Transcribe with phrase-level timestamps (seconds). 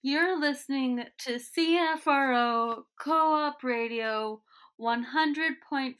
[0.00, 4.42] You're listening to CFRO Co op Radio
[4.80, 5.96] 100.5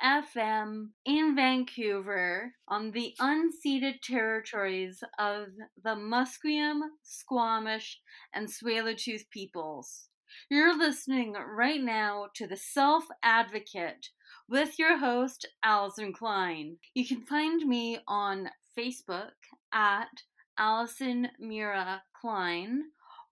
[0.00, 5.48] FM in Vancouver on the unceded territories of
[5.82, 8.00] the Musqueam, Squamish,
[8.32, 10.10] and Tsleil-Waututh peoples.
[10.48, 14.10] You're listening right now to The Self Advocate
[14.48, 16.76] with your host, Alison Klein.
[16.94, 19.32] You can find me on Facebook
[19.72, 20.22] at
[20.56, 22.84] Alison Mira Klein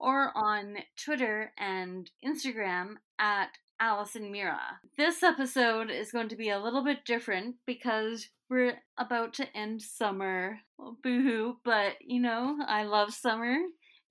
[0.03, 4.79] or on Twitter and Instagram at Alison Mira.
[4.97, 9.81] This episode is going to be a little bit different because we're about to end
[9.81, 10.59] summer.
[10.77, 13.55] Well, boo hoo, but you know, I love summer.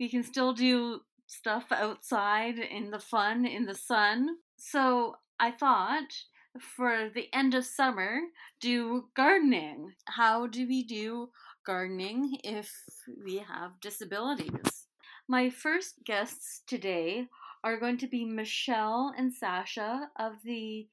[0.01, 4.37] We can still do stuff outside in the fun, in the sun.
[4.57, 6.11] So I thought
[6.59, 8.19] for the end of summer,
[8.61, 9.93] do gardening.
[10.07, 11.29] How do we do
[11.67, 12.73] gardening if
[13.23, 14.89] we have disabilities?
[15.33, 17.27] My first guests today
[17.65, 20.87] are going to be Michelle and Sasha of the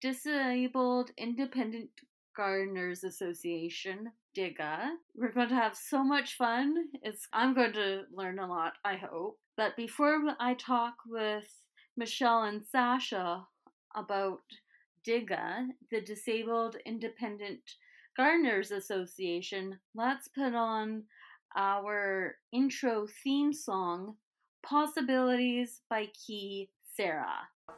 [0.00, 1.90] Disabled Independent
[2.36, 4.90] Gardeners Association, DIGA.
[5.16, 6.76] We're going to have so much fun.
[7.02, 9.40] It's I'm going to learn a lot, I hope.
[9.56, 11.48] But before I talk with
[11.96, 13.44] Michelle and Sasha
[13.96, 14.42] about
[15.04, 17.62] DIGA, the Disabled Independent
[18.16, 21.02] Gardeners Association, let's put on
[21.56, 24.16] our intro theme song,
[24.62, 27.48] Possibilities by Key Sarah.
[27.68, 27.74] The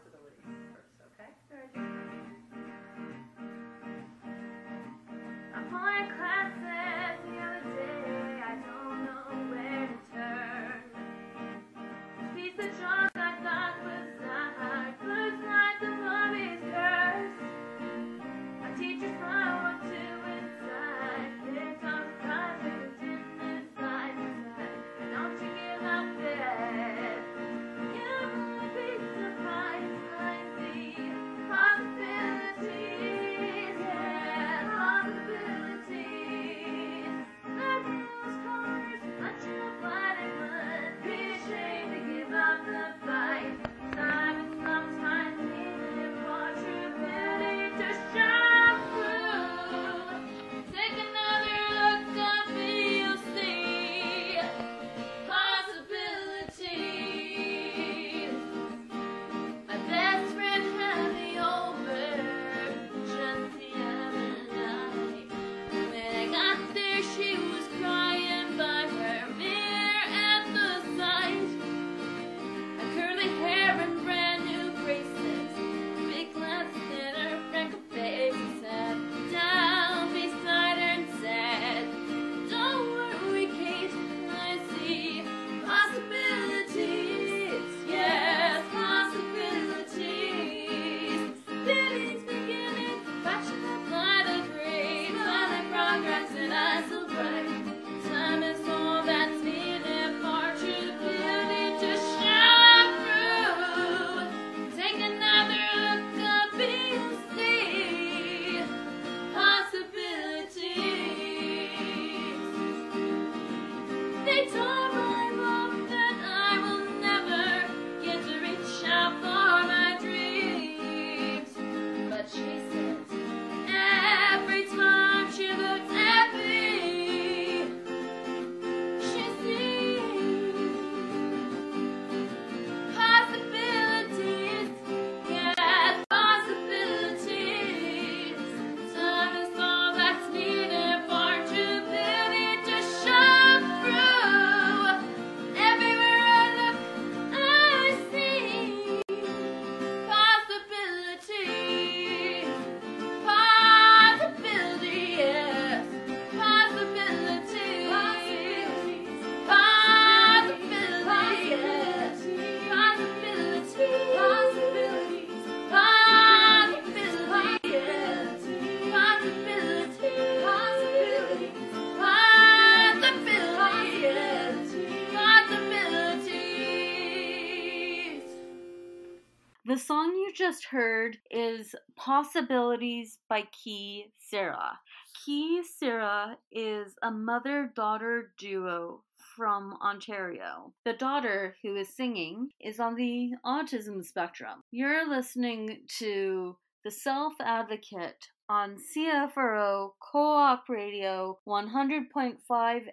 [180.74, 184.80] heard is Possibilities by Key Sarah.
[185.24, 189.04] Key Sarah is a mother daughter duo
[189.36, 190.72] from Ontario.
[190.84, 194.64] The daughter who is singing is on the autism spectrum.
[194.72, 202.36] You're listening to The Self Advocate on CFRO Co-op Radio 100.5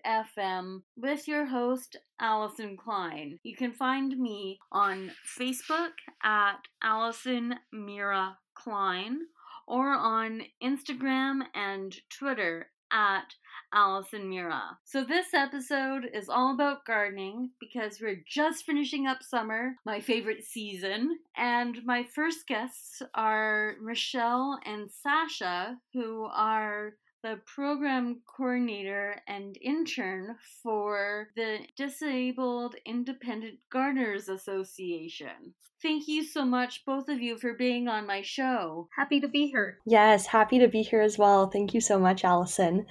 [0.05, 3.39] FM with your host Alison Klein.
[3.43, 5.91] You can find me on Facebook
[6.23, 9.19] at Alison Mira Klein
[9.67, 13.35] or on Instagram and Twitter at
[13.73, 14.77] Alison Mira.
[14.83, 20.43] So, this episode is all about gardening because we're just finishing up summer, my favorite
[20.43, 21.17] season.
[21.37, 30.35] And my first guests are Michelle and Sasha, who are the program coordinator and intern
[30.63, 35.53] for the Disabled Independent Gardeners Association.
[35.81, 38.87] Thank you so much, both of you, for being on my show.
[38.95, 39.79] Happy to be here.
[39.85, 41.47] Yes, happy to be here as well.
[41.47, 42.85] Thank you so much, Alison.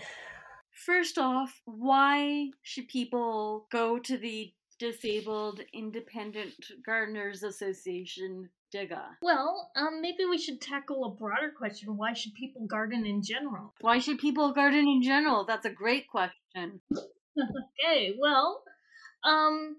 [0.73, 6.55] First off, why should people go to the Disabled Independent
[6.85, 9.03] Gardeners Association DIGA?
[9.23, 11.97] Well, um, maybe we should tackle a broader question.
[11.97, 13.75] Why should people garden in general?
[13.81, 15.45] Why should people garden in general?
[15.45, 16.81] That's a great question.
[16.93, 18.63] okay, well,
[19.25, 19.77] um,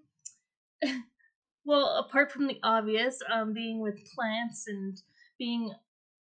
[1.65, 5.01] well, apart from the obvious, um, being with plants and
[5.37, 5.71] being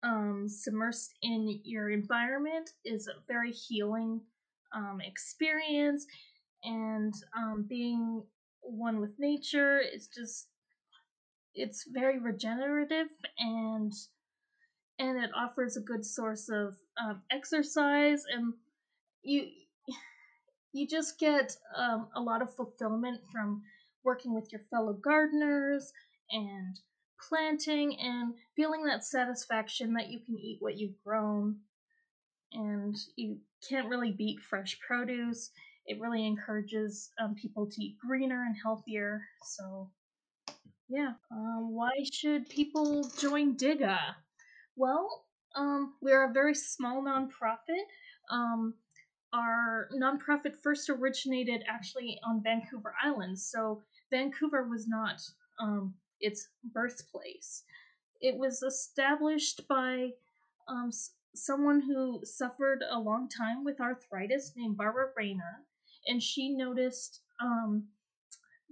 [0.03, 4.21] um, submersed in your environment is a very healing
[4.75, 6.07] um, experience,
[6.63, 8.23] and um, being
[8.63, 10.49] one with nature is just
[11.55, 13.09] it's very regenerative
[13.39, 13.93] and
[14.99, 18.53] and it offers a good source of um, exercise and
[19.23, 19.47] you
[20.73, 23.63] you just get um, a lot of fulfillment from
[24.05, 25.93] working with your fellow gardeners
[26.31, 26.79] and
[27.29, 31.57] planting and feeling that satisfaction that you can eat what you've grown.
[32.53, 33.39] And you
[33.69, 35.51] can't really beat fresh produce.
[35.87, 39.23] It really encourages um, people to eat greener and healthier.
[39.57, 39.91] So
[40.91, 41.13] yeah.
[41.31, 43.99] Um, why should people join DIGA?
[44.75, 47.85] Well, um, we're a very small nonprofit.
[48.29, 48.75] Um,
[49.33, 55.21] our nonprofit first originated actually on Vancouver Island, so Vancouver was not
[55.61, 57.63] um, its birthplace.
[58.21, 60.11] It was established by
[60.67, 60.91] um,
[61.35, 65.65] someone who suffered a long time with arthritis named Barbara Rayner,
[66.09, 67.85] and she noticed um,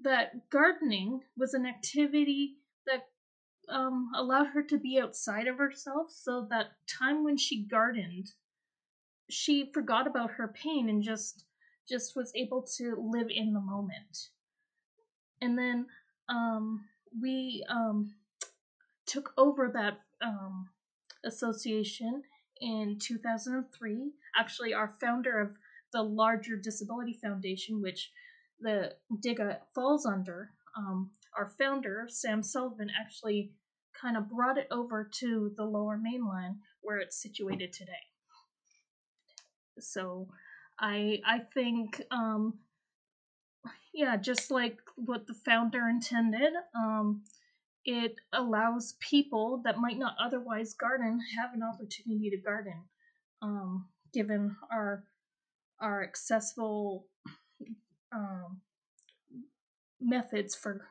[0.02, 2.56] that gardening was an activity
[2.86, 3.06] that
[3.68, 8.28] um, allowed her to be outside of herself so that time when she gardened
[9.30, 11.44] she forgot about her pain and just
[11.88, 14.28] just was able to live in the moment.
[15.40, 15.86] And then
[16.28, 16.84] um,
[17.18, 18.14] we um,
[19.06, 20.68] took over that um,
[21.24, 22.22] association
[22.60, 25.50] in 2003 actually our founder of
[25.92, 28.10] the larger disability foundation which
[28.60, 28.94] the
[29.24, 33.52] DIGA falls under, um, our founder, Sam Sullivan, actually
[34.00, 37.92] kind of brought it over to the Lower Mainland where it's situated today.
[39.80, 40.28] So
[40.78, 42.58] I I think um,
[43.92, 47.22] yeah, just like what the founder intended, um,
[47.84, 52.84] it allows people that might not otherwise garden have an opportunity to garden,
[53.42, 55.04] um, given our
[55.80, 57.06] our accessible
[58.12, 58.60] um,
[60.00, 60.86] methods for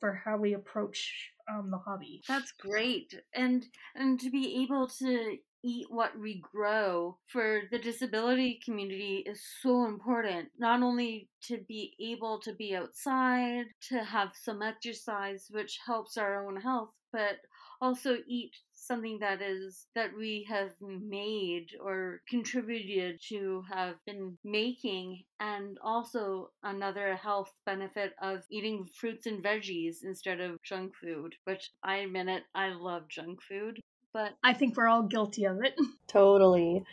[0.00, 2.22] for how we approach um, the hobby.
[2.28, 8.60] That's great, and and to be able to eat what we grow for the disability
[8.64, 10.48] community is so important.
[10.58, 16.46] Not only to be able to be outside, to have some exercise, which helps our
[16.46, 17.38] own health, but
[17.80, 25.22] also eat something that is that we have made or contributed to have been making
[25.40, 31.70] and also another health benefit of eating fruits and veggies instead of junk food which
[31.82, 33.78] i admit it i love junk food
[34.12, 35.74] but i think we're all guilty of it.
[36.08, 36.84] Totally.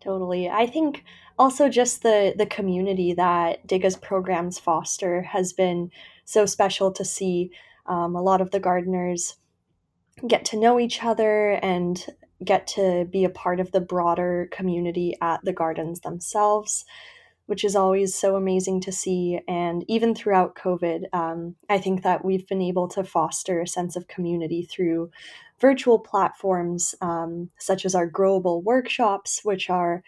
[0.00, 0.48] Totally.
[0.50, 1.04] I think
[1.38, 5.90] also just the the community that diga's programs foster has been
[6.24, 7.52] so special to see.
[7.86, 9.36] Um, a lot of the gardeners
[10.26, 12.04] get to know each other and
[12.44, 16.84] get to be a part of the broader community at the gardens themselves,
[17.46, 19.40] which is always so amazing to see.
[19.48, 23.96] And even throughout COVID, um, I think that we've been able to foster a sense
[23.96, 25.10] of community through
[25.62, 30.02] virtual platforms um, such as our growable workshops, which are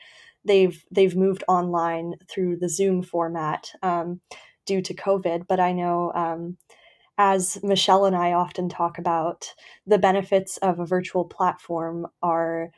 [0.45, 4.21] they've they've moved online through the Zoom format um,
[4.67, 5.47] due to COVID.
[5.49, 6.59] But I know um,
[7.17, 9.55] as Michelle and I often talk about,
[9.87, 12.71] the benefits of a virtual platform are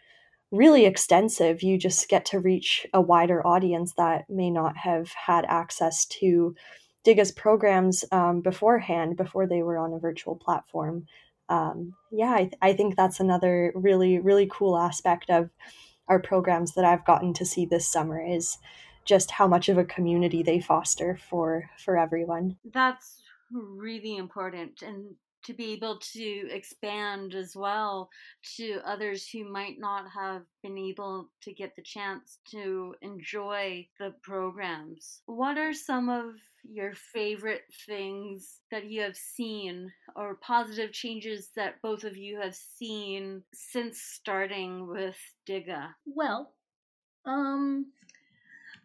[0.52, 1.62] really extensive.
[1.62, 6.54] You just get to reach a wider audience that may not have had access to
[7.04, 11.06] Diga's programs um, beforehand, before they were on a virtual platform.
[11.49, 15.50] Um, yeah, I, th- I think that's another really, really cool aspect of
[16.09, 18.59] our programs that I've gotten to see this summer is
[19.05, 22.57] just how much of a community they foster for for everyone.
[22.73, 25.15] That's really important and
[25.47, 28.11] to be able to expand as well
[28.57, 34.12] to others who might not have been able to get the chance to enjoy the
[34.23, 35.23] programs.
[35.26, 36.35] What are some of
[36.69, 42.55] your favorite things that you have seen or positive changes that both of you have
[42.55, 45.17] seen since starting with
[45.49, 45.91] DIGA?
[46.07, 46.53] Well,
[47.25, 47.87] um,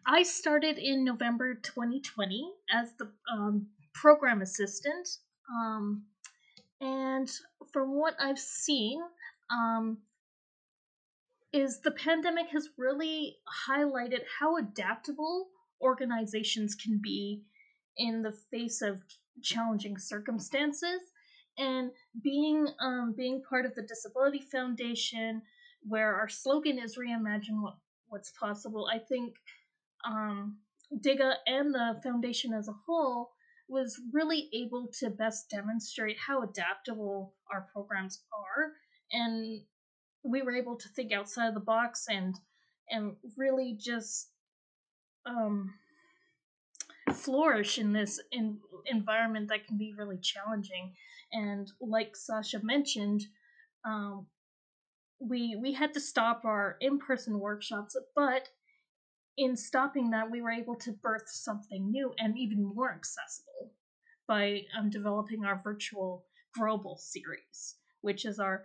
[0.06, 5.08] I started in November 2020 as the um, program assistant.
[5.50, 6.04] Um,
[6.82, 7.30] and
[7.72, 9.00] from what I've seen,
[9.50, 9.98] um,
[11.52, 13.36] is the pandemic has really
[13.68, 15.48] highlighted how adaptable
[15.80, 17.42] organizations can be
[17.96, 19.00] in the face of
[19.42, 21.00] challenging circumstances.
[21.56, 21.90] And
[22.22, 25.42] being um, being part of the Disability Foundation,
[25.82, 27.74] where our slogan is "Reimagine what,
[28.08, 29.34] what's possible," I think
[30.04, 30.56] um,
[30.98, 33.32] DIGA and the foundation as a whole
[33.72, 38.72] was really able to best demonstrate how adaptable our programs are
[39.12, 39.62] and
[40.24, 42.34] we were able to think outside of the box and
[42.90, 44.28] and really just
[45.26, 45.72] um,
[47.12, 50.94] flourish in this in, environment that can be really challenging.
[51.32, 53.22] And like sasha mentioned
[53.84, 54.26] um,
[55.18, 58.48] we we had to stop our in-person workshops but
[59.36, 63.72] in stopping that, we were able to birth something new and even more accessible
[64.28, 66.24] by um, developing our virtual
[66.58, 68.64] Growable series, which is our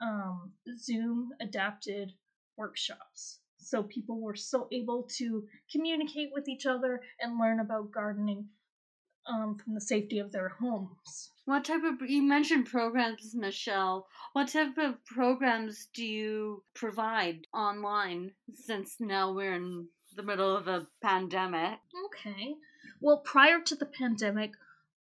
[0.00, 2.12] um, Zoom adapted
[2.56, 3.40] workshops.
[3.58, 8.48] So people were still able to communicate with each other and learn about gardening
[9.26, 11.32] um, from the safety of their homes.
[11.44, 14.06] What type of you mentioned programs, Michelle?
[14.32, 18.32] What type of programs do you provide online?
[18.54, 19.88] Since now we're in
[20.18, 21.78] the middle of a pandemic.
[22.06, 22.56] Okay.
[23.00, 24.50] Well, prior to the pandemic,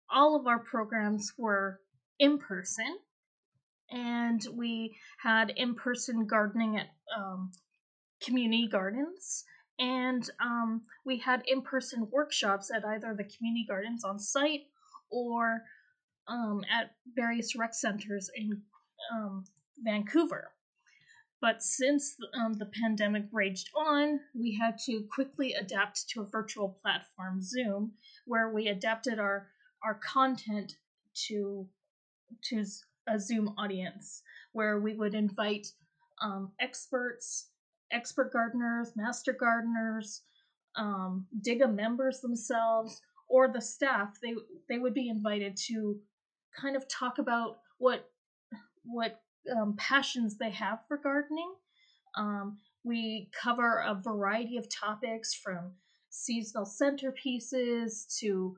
[0.10, 1.82] all of our programs were
[2.20, 3.00] in person,
[3.90, 7.52] and we had in person gardening at um,
[8.24, 9.44] community gardens.
[9.80, 14.68] And um, we had in person workshops at either the community gardens on site
[15.10, 15.64] or
[16.28, 18.62] um, at various rec centers in
[19.12, 19.46] um,
[19.80, 20.52] Vancouver.
[21.42, 26.78] But since um, the pandemic raged on, we had to quickly adapt to a virtual
[26.84, 27.94] platform, Zoom,
[28.26, 29.48] where we adapted our,
[29.84, 30.76] our content
[31.28, 31.68] to,
[32.50, 32.64] to
[33.08, 34.22] a Zoom audience,
[34.52, 35.68] where we would invite
[36.22, 37.50] um, experts,
[37.92, 40.22] expert gardeners, master gardeners,
[40.76, 44.20] um, DIGA members themselves, or the staff.
[44.22, 44.36] They
[44.70, 46.00] they would be invited to
[46.56, 48.10] kind of talk about what
[48.84, 49.22] what
[49.56, 51.54] um, passions they have for gardening.
[52.16, 55.74] Um, we cover a variety of topics from
[56.10, 58.58] seasonal centerpieces to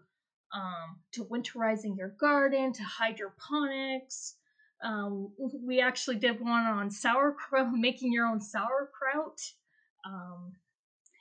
[0.54, 4.36] um, to winterizing your garden to hydroponics.
[4.84, 5.32] Um,
[5.66, 9.40] we actually did one on sauerkraut, making your own sauerkraut.
[10.06, 10.54] Um,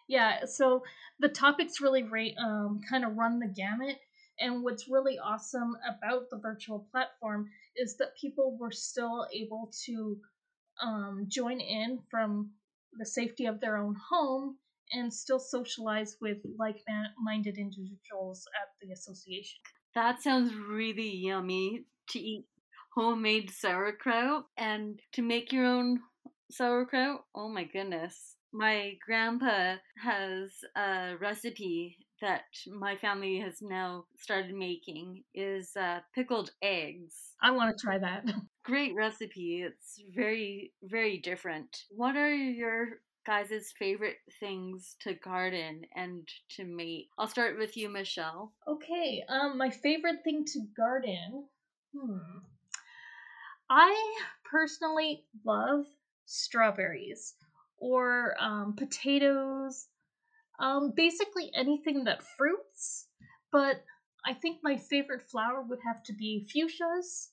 [0.08, 0.82] yeah, so
[1.20, 2.02] the topics really
[2.38, 3.98] um, kind of run the gamut.
[4.38, 10.18] And what's really awesome about the virtual platform is that people were still able to
[10.82, 12.50] um, join in from
[12.98, 14.56] the safety of their own home
[14.92, 16.76] and still socialize with like
[17.18, 19.58] minded individuals at the association.
[19.94, 22.46] That sounds really yummy to eat
[22.94, 26.00] homemade sauerkraut and to make your own
[26.50, 27.24] sauerkraut.
[27.34, 28.36] Oh my goodness.
[28.52, 36.52] My grandpa has a recipe that my family has now started making is uh, pickled
[36.62, 37.14] eggs.
[37.42, 38.24] I want to try that.
[38.64, 39.62] Great recipe.
[39.66, 41.76] It's very, very different.
[41.90, 46.26] What are your guys' favorite things to garden and
[46.56, 47.08] to make?
[47.18, 48.52] I'll start with you, Michelle.
[48.66, 49.24] Okay.
[49.28, 51.44] Um, my favorite thing to garden.
[51.94, 52.38] Hmm.
[53.68, 54.14] I
[54.50, 55.86] personally love
[56.26, 57.34] strawberries
[57.78, 59.88] or um, potatoes
[60.58, 63.06] um, basically anything that fruits,
[63.50, 63.82] but
[64.24, 67.28] I think my favorite flower would have to be fuchsias.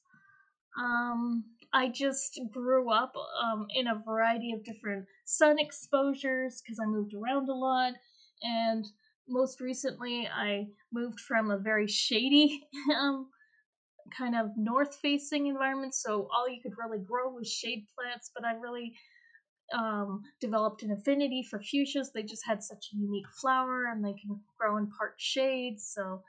[0.80, 6.86] Um, I just grew up um, in a variety of different sun exposures because I
[6.86, 7.94] moved around a lot,
[8.42, 8.86] and
[9.28, 12.68] most recently I moved from a very shady
[13.00, 13.28] um,
[14.18, 18.44] kind of north facing environment, so all you could really grow was shade plants, but
[18.46, 18.94] I really
[19.74, 22.12] um, developed an affinity for fuchsias.
[22.14, 25.92] They just had such a unique flower and they can grow in part shades.
[25.94, 26.24] So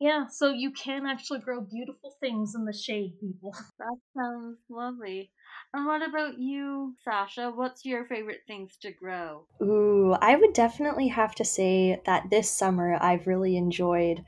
[0.00, 3.52] Yeah, so you can actually grow beautiful things in the shade, people.
[3.78, 5.32] That sounds lovely.
[5.74, 7.50] And what about you, Sasha?
[7.50, 9.48] What's your favorite things to grow?
[9.62, 14.24] Ooh, I would definitely have to say that this summer I've really enjoyed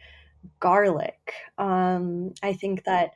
[0.61, 1.35] garlic.
[1.59, 3.13] Um, I think that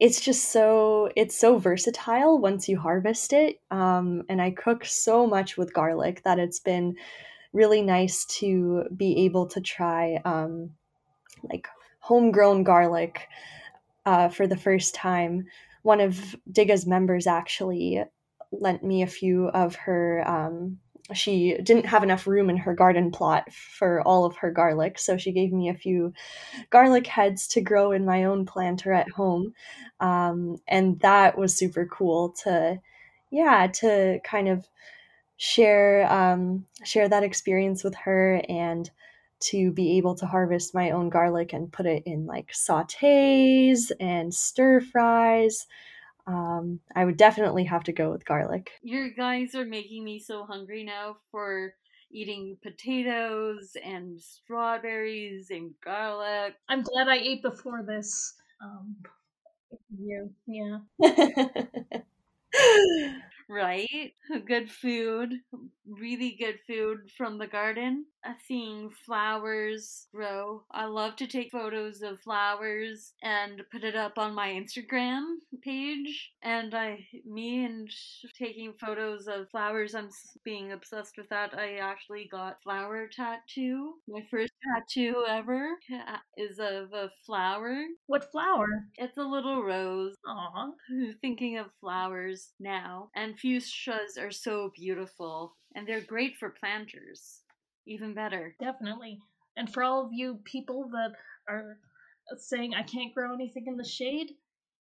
[0.00, 3.60] it's just so it's so versatile once you harvest it.
[3.70, 6.94] Um, and I cook so much with garlic that it's been
[7.52, 10.70] really nice to be able to try um,
[11.42, 11.66] like
[12.00, 13.28] homegrown garlic
[14.06, 15.46] uh, for the first time.
[15.82, 18.02] One of Diga's members actually
[18.52, 20.22] lent me a few of her.
[20.26, 20.78] Um,
[21.14, 25.16] she didn't have enough room in her garden plot for all of her garlic, so
[25.16, 26.12] she gave me a few
[26.70, 29.54] garlic heads to grow in my own planter at home.
[30.00, 32.80] Um, and that was super cool to,
[33.30, 34.68] yeah, to kind of
[35.38, 38.90] share um, share that experience with her and
[39.40, 44.34] to be able to harvest my own garlic and put it in like sautés and
[44.34, 45.66] stir fries.
[46.28, 48.70] Um, I would definitely have to go with garlic.
[48.82, 51.72] You guys are making me so hungry now for
[52.10, 56.54] eating potatoes and strawberries and garlic.
[56.68, 58.34] I'm glad I ate before this.
[58.62, 58.96] Um,
[59.98, 60.78] you, yeah.
[63.48, 64.12] right?
[64.46, 65.32] Good food,
[65.86, 68.04] really good food from the garden.
[68.46, 70.62] Seeing flowers grow.
[70.70, 75.22] I love to take photos of flowers and put it up on my Instagram
[75.62, 76.32] page.
[76.42, 77.90] And I, me and
[78.38, 80.10] taking photos of flowers, I'm
[80.44, 81.54] being obsessed with that.
[81.58, 83.94] I actually got flower tattoo.
[84.08, 85.68] My first tattoo ever
[86.36, 87.84] is of a flower.
[88.06, 88.86] What flower?
[88.96, 90.16] It's a little rose.
[90.26, 90.70] Aw.
[90.90, 93.10] Hmm, thinking of flowers now.
[93.14, 97.42] And fuchsias are so beautiful, and they're great for planters.
[97.88, 98.54] Even better.
[98.60, 99.18] Definitely.
[99.56, 101.12] And for all of you people that
[101.48, 101.78] are
[102.36, 104.32] saying I can't grow anything in the shade,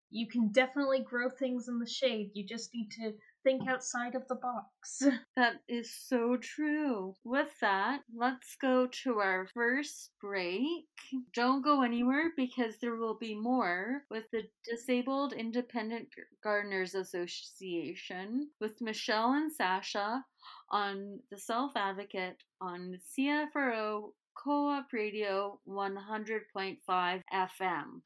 [0.09, 2.31] you can definitely grow things in the shade.
[2.33, 5.03] You just need to think outside of the box.
[5.35, 7.15] That is so true.
[7.23, 10.85] With that, let's go to our first break.
[11.33, 16.07] Don't go anywhere because there will be more with the Disabled Independent
[16.43, 20.23] Gardeners Association with Michelle and Sasha
[20.69, 28.01] on the Self Advocate on CFRO Co op Radio 100.5 FM.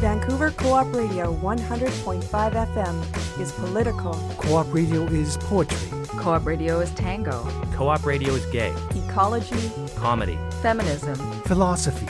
[0.00, 4.14] Vancouver Co-op Radio 100.5 FM is political.
[4.36, 5.88] Co-op radio is poetry.
[6.18, 7.46] Co-op radio is tango.
[7.76, 8.72] Co-op radio is gay.
[8.94, 9.70] Ecology.
[9.96, 10.36] Comedy.
[10.60, 11.14] Feminism.
[11.44, 12.06] Philosophy.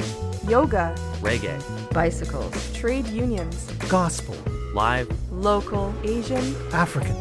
[0.49, 0.95] Yoga.
[1.21, 1.59] Reggae.
[1.93, 2.73] Bicycles.
[2.73, 3.71] Trade unions.
[3.91, 4.37] Gospel.
[4.75, 5.09] Live.
[5.31, 5.93] Local.
[6.03, 6.57] Asian.
[6.73, 7.15] African.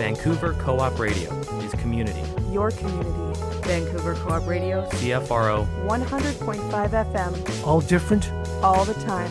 [0.00, 2.22] Vancouver Co-op Radio is community.
[2.50, 3.38] Your community.
[3.68, 4.88] Vancouver Co-op Radio.
[4.92, 5.68] CFRO.
[5.86, 7.66] 100.5 FM.
[7.66, 8.32] All different.
[8.64, 9.30] All the time.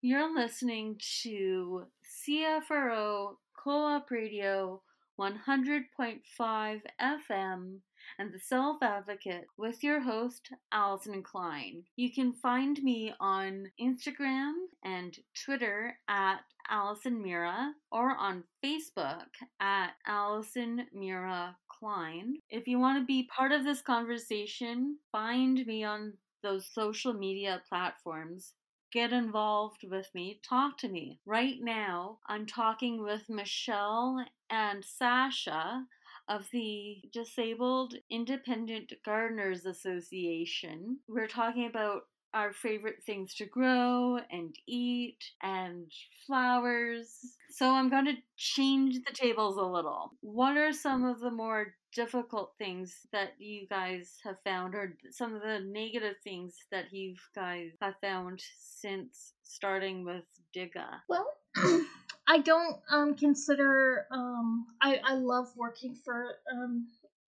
[0.00, 4.82] You're listening to CFRO Co-op Radio
[5.18, 7.80] 100.5 FM
[8.18, 11.84] and the Self Advocate with your host, Alison Klein.
[11.96, 14.52] You can find me on Instagram
[14.84, 19.28] and Twitter at Alison Mira or on Facebook
[19.60, 22.34] at Alison Mira Klein.
[22.50, 27.62] If you want to be part of this conversation, find me on those social media
[27.68, 28.54] platforms
[28.92, 31.20] get involved with me, talk to me.
[31.26, 35.84] Right now, I'm talking with Michelle and Sasha
[36.28, 40.98] of the Disabled Independent Gardeners Association.
[41.08, 42.02] We're talking about
[42.34, 45.90] our favorite things to grow and eat and
[46.26, 47.08] flowers.
[47.50, 50.12] So I'm going to change the tables a little.
[50.20, 55.34] What are some of the more difficult things that you guys have found or some
[55.34, 60.86] of the negative things that you guys have found since starting with Diga?
[61.08, 61.26] Well,
[62.28, 64.06] I don't um, consider.
[64.12, 66.86] Um, I I love working for um,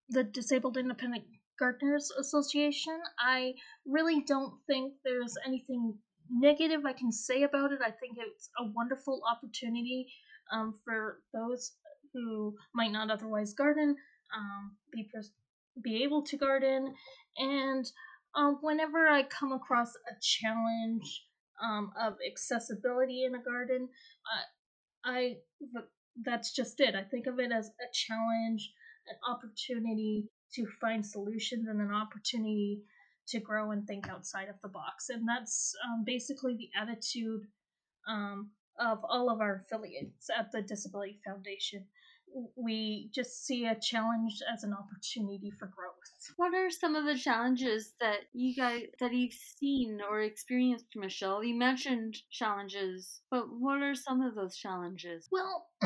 [0.09, 1.23] the Disabled Independent
[1.59, 2.99] Gardeners Association.
[3.19, 5.97] I really don't think there's anything
[6.29, 7.79] negative I can say about it.
[7.81, 10.07] I think it's a wonderful opportunity
[10.53, 11.71] um, for those
[12.13, 13.95] who might not otherwise garden,
[14.37, 15.33] um, be pres-
[15.83, 16.93] be able to garden,
[17.37, 17.85] and
[18.35, 21.25] um, whenever I come across a challenge
[21.63, 23.89] um, of accessibility in a garden,
[24.31, 24.43] uh,
[25.03, 25.37] I
[26.23, 26.95] that's just it.
[26.95, 28.71] I think of it as a challenge,
[29.07, 32.83] an opportunity to find solutions, and an opportunity
[33.29, 35.09] to grow and think outside of the box.
[35.09, 37.41] And that's um, basically the attitude
[38.07, 41.85] um, of all of our affiliates at the Disability Foundation.
[42.55, 46.35] We just see a challenge as an opportunity for growth.
[46.37, 51.43] What are some of the challenges that you guys that you've seen or experienced, Michelle?
[51.43, 55.27] You mentioned challenges, but what are some of those challenges?
[55.31, 55.67] Well,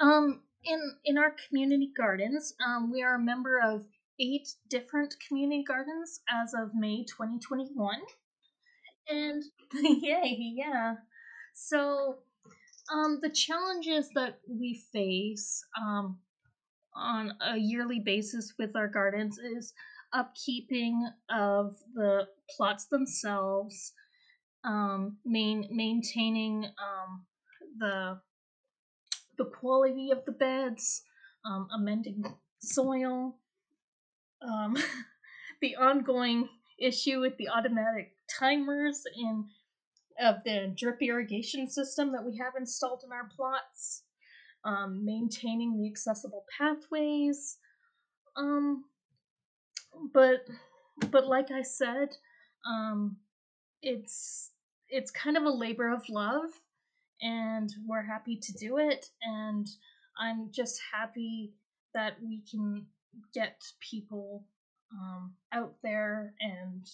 [0.00, 3.84] um, in in our community gardens, um, we are a member of
[4.20, 8.00] eight different community gardens as of May 2021.
[9.08, 9.42] And
[10.02, 10.94] yay, yeah.
[11.54, 12.18] So,
[12.90, 16.18] um, the challenges that we face um,
[16.94, 19.72] on a yearly basis with our gardens is
[20.14, 23.92] upkeeping of the plots themselves,
[24.64, 27.24] um, main, maintaining um,
[27.78, 28.20] the
[29.38, 31.02] the quality of the beds,
[31.46, 32.22] um, amending
[32.60, 33.34] soil,
[34.42, 34.76] um,
[35.62, 39.44] the ongoing issue with the automatic timers in
[40.20, 44.02] of the drip irrigation system that we have installed in our plots,
[44.64, 47.58] um, maintaining the accessible pathways.
[48.36, 48.84] Um,
[50.12, 50.46] but
[51.10, 52.16] but like I said,
[52.66, 53.16] um,
[53.82, 54.50] it's
[54.88, 56.50] it's kind of a labor of love,
[57.20, 59.10] and we're happy to do it.
[59.22, 59.66] And
[60.18, 61.52] I'm just happy
[61.94, 62.86] that we can
[63.34, 64.44] get people
[64.92, 66.86] um, out there and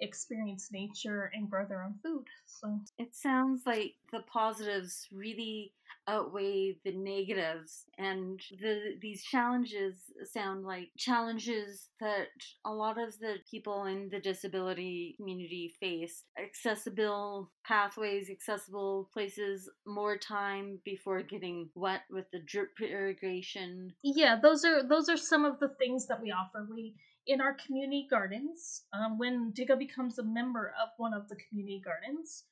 [0.00, 2.24] experience nature and grow their own food.
[2.46, 5.72] So It sounds like the positives really
[6.08, 12.28] outweigh the negatives and the these challenges sound like challenges that
[12.66, 20.16] a lot of the people in the disability community face accessible pathways accessible places more
[20.16, 25.58] time before getting wet with the drip irrigation yeah, those are those are some of
[25.60, 26.66] the things that we offer.
[26.70, 26.94] We
[27.26, 31.80] in our community gardens, um, when Diga becomes a member of one of the community
[31.84, 32.44] gardens,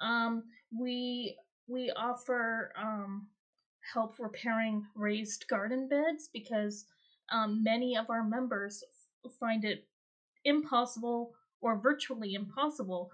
[0.00, 0.44] um,
[0.76, 3.26] we we offer um,
[3.92, 6.84] help repairing raised garden beds because
[7.32, 8.82] um, many of our members
[9.24, 9.86] f- find it
[10.44, 13.10] impossible or virtually impossible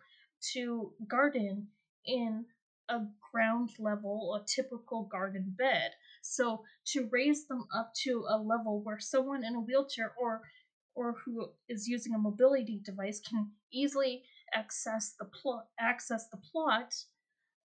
[0.53, 1.69] to garden
[2.05, 2.45] in
[2.89, 3.01] a
[3.33, 5.93] ground level, a typical garden bed.
[6.23, 10.43] So to raise them up to a level where someone in a wheelchair or
[11.01, 14.23] or who is using a mobility device can easily
[14.55, 16.93] access the plot access the plot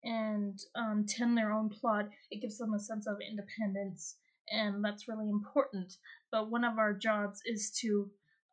[0.05, 2.11] and um, tend their own plot.
[2.31, 4.16] It gives them a sense of independence
[4.51, 5.95] and that's really important.
[6.31, 8.11] But one of our jobs is to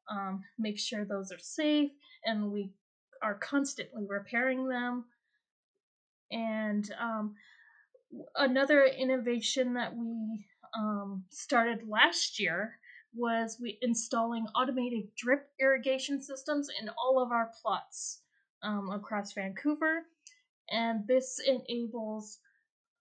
[0.09, 1.91] um, make sure those are safe
[2.23, 2.71] and we
[3.21, 5.05] are constantly repairing them.
[6.31, 7.35] And um,
[8.35, 10.45] another innovation that we
[10.77, 12.78] um, started last year
[13.13, 18.21] was we installing automated drip irrigation systems in all of our plots
[18.61, 20.05] um, across Vancouver,
[20.69, 22.39] and this enables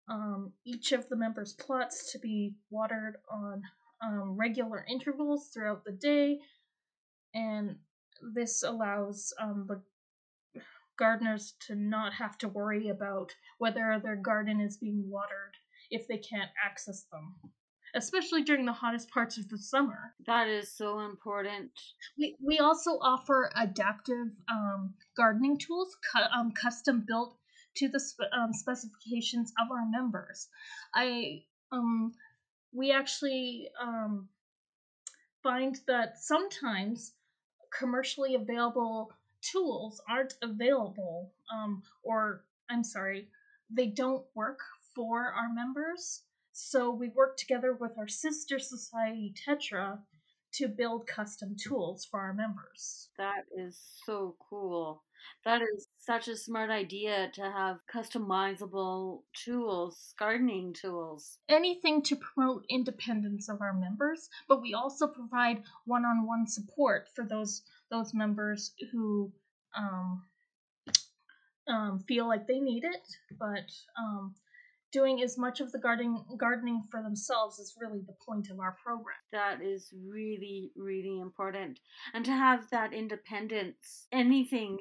[0.09, 3.62] um, each of the members' plots to be watered on
[4.03, 6.38] um, regular intervals throughout the day,
[7.35, 7.77] and
[8.35, 9.83] this allows um, the
[10.99, 15.55] gardeners to not have to worry about whether their garden is being watered
[15.90, 17.37] if they can't access them
[17.94, 20.14] especially during the hottest parts of the summer.
[20.27, 21.70] that is so important
[22.18, 27.37] We, we also offer adaptive um, gardening tools, cu- um, custom built
[27.77, 28.01] to the
[28.33, 30.48] um, specifications of our members.
[30.94, 32.12] I um,
[32.72, 34.29] we actually um,
[35.42, 37.12] find that sometimes
[37.77, 43.29] commercially available tools aren't available, um, or I'm sorry,
[43.70, 44.59] they don't work
[44.94, 46.22] for our members.
[46.61, 50.01] So we work together with our sister society Tetra
[50.55, 53.11] to build custom tools for our members.
[53.16, 55.05] That is so cool.
[55.44, 61.38] That is such a smart idea to have customizable tools, gardening tools.
[61.49, 67.62] Anything to promote independence of our members, but we also provide one-on-one support for those
[67.88, 69.33] those members who
[69.77, 70.25] um,
[71.68, 73.07] um, feel like they need it,
[73.38, 74.35] but um,
[74.92, 78.77] doing as much of the gardening gardening for themselves is really the point of our
[78.83, 79.16] program.
[79.33, 81.81] That is really, really important.
[82.14, 84.79] And to have that independence, anything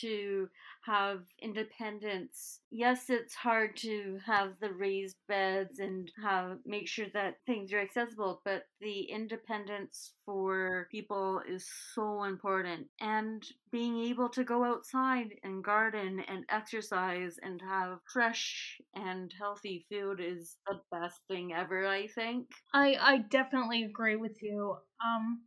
[0.00, 0.48] to
[0.84, 2.60] have independence.
[2.70, 7.80] Yes, it's hard to have the raised beds and have make sure that things are
[7.80, 12.88] accessible, but the independence for people is so important.
[13.00, 19.86] And being able to go outside and garden and exercise and have fresh and healthy
[19.90, 22.48] food is the best thing ever, I think.
[22.74, 24.76] I I definitely agree with you.
[25.04, 25.42] Um,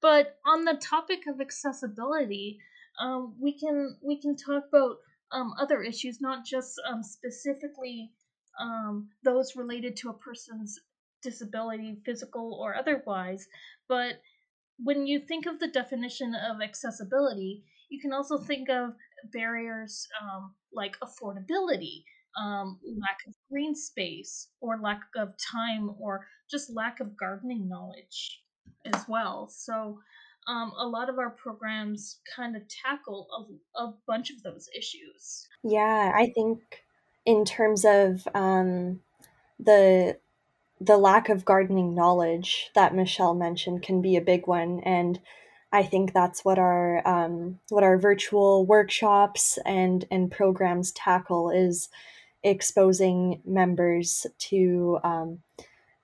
[0.00, 2.58] But on the topic of accessibility,
[2.98, 4.96] um, we can we can talk about
[5.32, 8.10] um, other issues, not just um, specifically
[8.60, 10.78] um, those related to a person's
[11.22, 13.46] disability, physical or otherwise.
[13.88, 14.20] But
[14.82, 18.94] when you think of the definition of accessibility, you can also think of
[19.32, 22.04] barriers um, like affordability,
[22.40, 28.42] um, lack of green space, or lack of time, or just lack of gardening knowledge
[28.92, 29.48] as well.
[29.48, 30.00] So,
[30.46, 33.28] um, a lot of our programs kind of tackle
[33.76, 35.48] a, a bunch of those issues.
[35.62, 36.60] Yeah, I think
[37.24, 39.00] in terms of um,
[39.58, 40.18] the
[40.80, 45.20] the lack of gardening knowledge that Michelle mentioned can be a big one, and
[45.72, 51.88] I think that's what our um, what our virtual workshops and and programs tackle is
[52.42, 55.40] exposing members to um,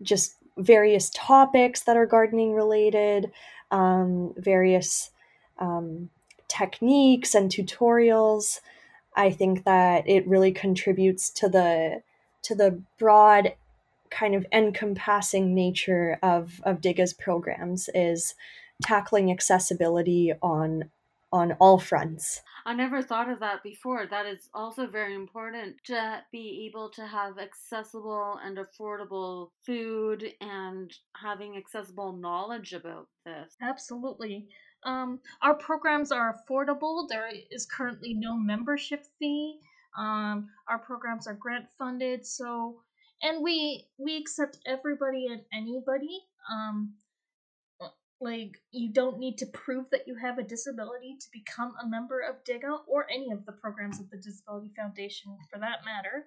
[0.02, 3.30] just various topics that are gardening related,
[3.70, 5.10] um, various
[5.58, 6.10] um,
[6.48, 8.60] techniques and tutorials.
[9.16, 12.02] I think that it really contributes to the
[12.42, 13.54] to the broad
[14.10, 18.34] kind of encompassing nature of of DIGA's programs is
[18.82, 20.90] tackling accessibility on
[21.36, 22.40] on all fronts.
[22.64, 24.06] I never thought of that before.
[24.06, 30.92] That is also very important to be able to have accessible and affordable food and
[31.14, 33.54] having accessible knowledge about this.
[33.62, 34.48] Absolutely.
[34.84, 37.08] Um, our programs are affordable.
[37.08, 39.60] There is currently no membership fee.
[39.96, 42.80] Um, our programs are grant funded, so
[43.22, 46.20] and we we accept everybody and anybody.
[46.52, 46.94] Um,
[48.20, 52.20] like you don't need to prove that you have a disability to become a member
[52.20, 56.26] of DIGA or any of the programs of the Disability Foundation for that matter.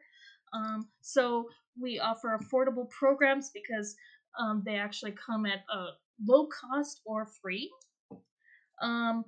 [0.54, 1.50] Um, so
[1.80, 3.96] we offer affordable programs because
[4.40, 5.88] um, they actually come at a
[6.26, 7.72] low cost or free.
[8.82, 9.26] Um,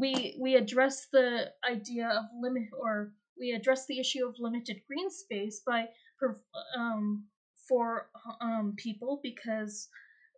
[0.00, 5.10] we we address the idea of limit or we address the issue of limited green
[5.10, 5.86] space by
[6.76, 7.24] um,
[7.68, 8.08] for
[8.40, 9.88] um, people because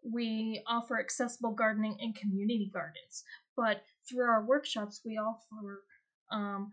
[0.02, 3.24] we offer accessible gardening and community gardens.
[3.56, 5.84] But through our workshops, we offer
[6.30, 6.72] um,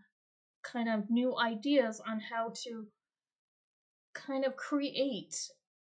[0.62, 2.86] kind of new ideas on how to
[4.14, 5.36] kind of create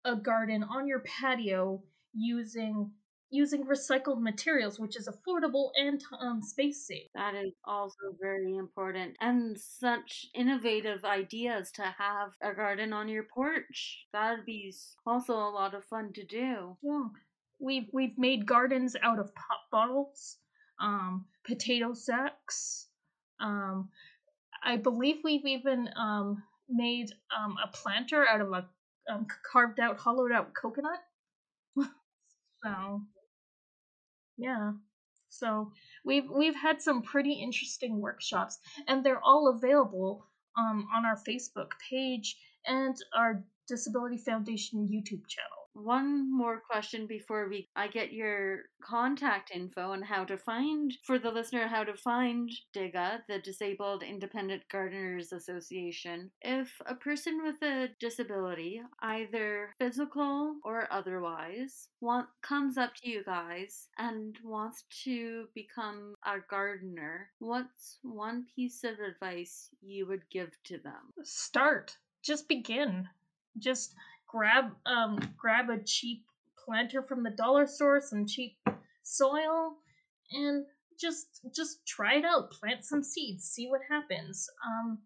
[0.05, 1.83] a garden on your patio
[2.15, 2.91] using
[3.31, 7.09] using recycled materials, which is affordable and um, space safe.
[7.15, 9.17] That is also very important.
[9.21, 14.07] And such innovative ideas to have a garden on your porch.
[14.13, 14.73] That'd be
[15.05, 16.77] also a lot of fun to do.
[16.83, 17.09] Yeah.
[17.59, 20.37] We've we've made gardens out of pop bottles,
[20.81, 22.89] um, potato sacks.
[23.41, 23.89] Um,
[24.63, 28.69] I believe we've even um, made um, a planter out of a
[29.11, 30.99] um, carved out, hollowed out coconut.
[32.65, 33.03] so,
[34.37, 34.73] yeah.
[35.29, 35.73] So
[36.05, 40.27] we've we've had some pretty interesting workshops, and they're all available
[40.59, 47.49] um, on our Facebook page and our Disability Foundation YouTube channel one more question before
[47.49, 51.95] we I get your contact info and how to find for the listener how to
[51.95, 56.31] find DIGA, the Disabled Independent Gardeners Association.
[56.41, 63.23] If a person with a disability, either physical or otherwise, want comes up to you
[63.25, 70.51] guys and wants to become a gardener, what's one piece of advice you would give
[70.65, 71.13] to them?
[71.23, 71.97] Start.
[72.23, 73.09] Just begin.
[73.59, 73.95] Just
[74.27, 76.25] grab um grab a cheap
[76.65, 78.57] planter from the dollar store, some cheap
[79.03, 79.77] soil,
[80.33, 80.67] and
[81.01, 82.51] just just try it out.
[82.51, 84.49] Plant some seeds, see what happens.
[84.67, 84.99] Um,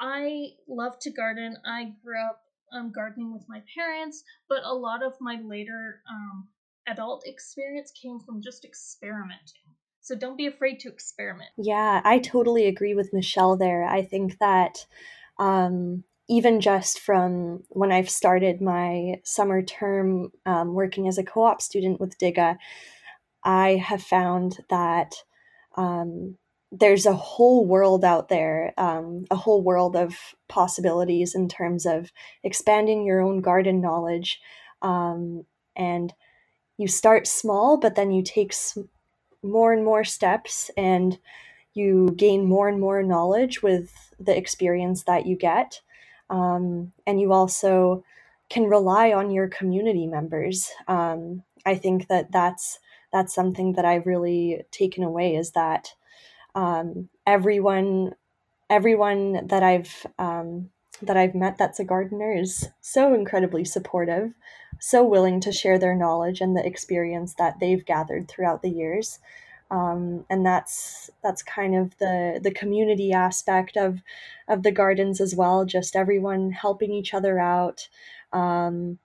[0.00, 1.56] I love to garden.
[1.64, 2.42] I grew up
[2.72, 6.48] um, gardening with my parents, but a lot of my later um,
[6.86, 9.62] adult experience came from just experimenting.
[10.00, 11.50] So don't be afraid to experiment.
[11.56, 13.84] Yeah, I totally agree with Michelle there.
[13.84, 14.86] I think that
[15.38, 21.44] um, even just from when I've started my summer term um, working as a co
[21.44, 22.56] op student with DIGA,
[23.44, 25.14] I have found that
[25.76, 26.36] um,
[26.72, 30.16] there's a whole world out there, um, a whole world of
[30.48, 32.10] possibilities in terms of
[32.42, 34.40] expanding your own garden knowledge.
[34.82, 35.44] Um,
[35.76, 36.12] and
[36.76, 38.52] you start small, but then you take
[39.42, 41.18] more and more steps and
[41.72, 45.80] you gain more and more knowledge with the experience that you get
[46.30, 48.04] um, and you also
[48.48, 50.70] can rely on your community members.
[50.88, 52.78] Um, I think that that's
[53.12, 55.94] that's something that I've really taken away is that
[56.54, 58.14] um, everyone
[58.68, 60.70] everyone that I've um,
[61.02, 64.32] that I've met that's a gardener is so incredibly supportive,
[64.80, 69.18] so willing to share their knowledge and the experience that they've gathered throughout the years.
[69.70, 74.00] Um, and that's that's kind of the the community aspect of
[74.48, 75.64] of the gardens as well.
[75.64, 77.88] Just everyone helping each other out
[78.32, 78.98] um,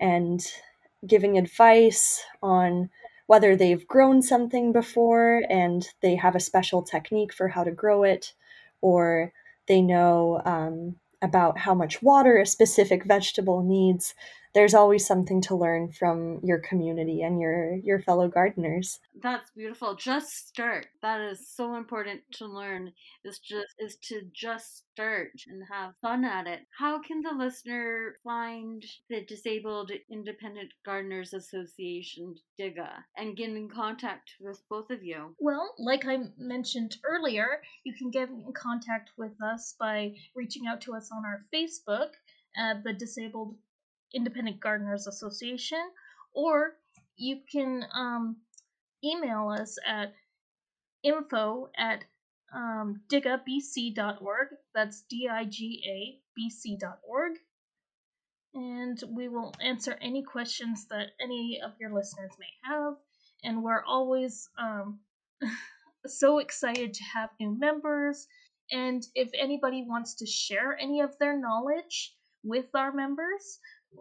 [0.00, 0.40] and
[1.06, 2.90] giving advice on
[3.26, 8.02] whether they've grown something before and they have a special technique for how to grow
[8.02, 8.32] it,
[8.80, 9.32] or
[9.68, 14.14] they know um, about how much water a specific vegetable needs.
[14.56, 18.98] There's always something to learn from your community and your your fellow gardeners.
[19.22, 19.96] That's beautiful.
[19.96, 20.86] Just start.
[21.02, 22.94] That is so important to learn.
[23.22, 26.60] Is just is to just start and have fun at it.
[26.78, 32.88] How can the listener find the Disabled Independent Gardeners Association DIGA
[33.18, 35.34] and get in contact with both of you?
[35.38, 40.80] Well, like I mentioned earlier, you can get in contact with us by reaching out
[40.80, 42.12] to us on our Facebook
[42.56, 43.56] at the Disabled
[44.14, 45.82] Independent Gardeners Association,
[46.32, 46.76] or
[47.16, 48.36] you can um,
[49.04, 50.14] email us at
[51.02, 52.04] info at
[52.54, 54.48] um, digabc.org.
[54.74, 57.32] That's D I G A B C.org.
[58.54, 62.94] And we will answer any questions that any of your listeners may have.
[63.44, 65.00] And we're always um,
[66.06, 68.26] so excited to have new members.
[68.72, 73.58] And if anybody wants to share any of their knowledge with our members,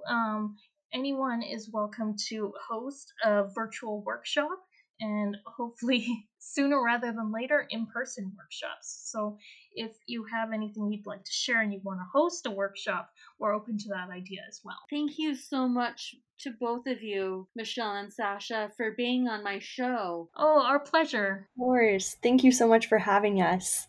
[0.10, 0.56] um,
[0.94, 4.60] anyone is welcome to host a virtual workshop
[5.00, 9.02] and hopefully sooner rather than later in person workshops.
[9.12, 9.38] So
[9.74, 13.10] if you have anything you'd like to share and you want to host a workshop,
[13.40, 14.78] we're open to that idea as well.
[14.90, 19.60] Thank you so much to both of you, Michelle and Sasha, for being on my
[19.60, 20.30] show.
[20.36, 21.50] Oh, our pleasure.
[21.56, 22.16] Of course.
[22.22, 23.88] Thank you so much for having us.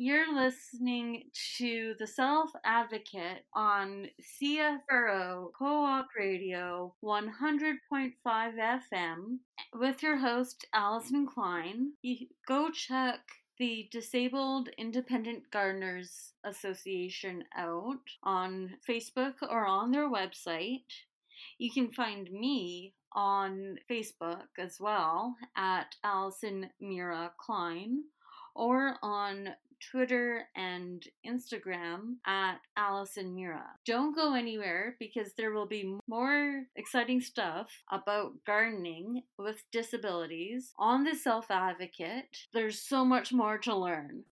[0.00, 1.24] You're listening
[1.56, 4.06] to The Self Advocate on
[4.40, 9.38] CFRO Co op Radio 100.5 FM
[9.74, 11.94] with your host, Alison Klein.
[12.46, 13.18] Go check
[13.58, 20.84] the Disabled Independent Gardeners Association out on Facebook or on their website.
[21.58, 28.04] You can find me on Facebook as well at Alison Mira Klein
[28.54, 29.48] or on
[29.90, 33.64] Twitter and Instagram at Alison Mira.
[33.86, 41.04] Don't go anywhere because there will be more exciting stuff about gardening with disabilities on
[41.04, 42.46] the Self Advocate.
[42.52, 44.24] There's so much more to learn.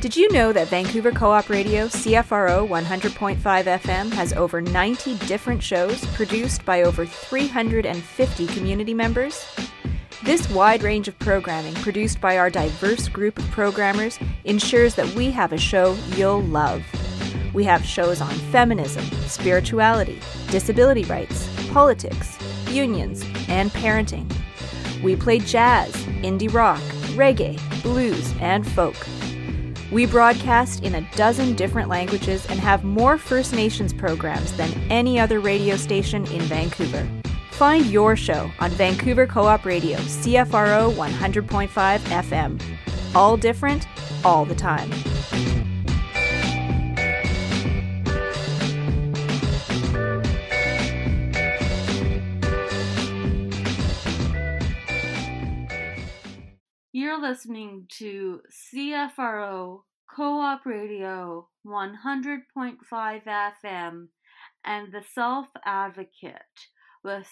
[0.00, 5.62] Did you know that Vancouver Co op Radio CFRO 100.5 FM has over 90 different
[5.62, 9.44] shows produced by over 350 community members?
[10.22, 15.30] This wide range of programming produced by our diverse group of programmers ensures that we
[15.30, 16.84] have a show you'll love.
[17.54, 22.36] We have shows on feminism, spirituality, disability rights, politics,
[22.68, 24.30] unions, and parenting.
[25.02, 25.90] We play jazz,
[26.22, 26.82] indie rock,
[27.16, 28.96] reggae, blues, and folk.
[29.90, 35.18] We broadcast in a dozen different languages and have more First Nations programs than any
[35.18, 37.08] other radio station in Vancouver.
[37.60, 42.58] Find your show on Vancouver Co op Radio, CFRO 100.5 FM.
[43.14, 43.86] All different,
[44.24, 44.90] all the time.
[56.92, 59.82] You're listening to CFRO
[60.16, 62.78] Co op Radio 100.5
[63.62, 64.08] FM
[64.64, 66.38] and The Self Advocate
[67.04, 67.28] with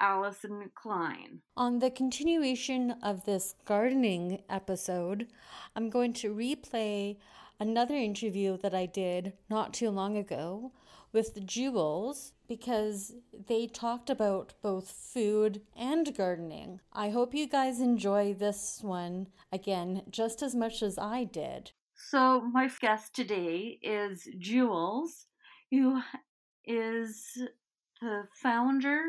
[0.00, 1.42] Alison Klein.
[1.56, 5.28] On the continuation of this gardening episode,
[5.76, 7.18] I'm going to replay
[7.60, 10.72] another interview that I did not too long ago
[11.12, 13.12] with Jules because
[13.48, 16.80] they talked about both food and gardening.
[16.92, 21.72] I hope you guys enjoy this one again just as much as I did.
[21.94, 25.26] So, my guest today is Jules,
[25.70, 26.00] who
[26.64, 27.38] is
[28.00, 29.02] the founder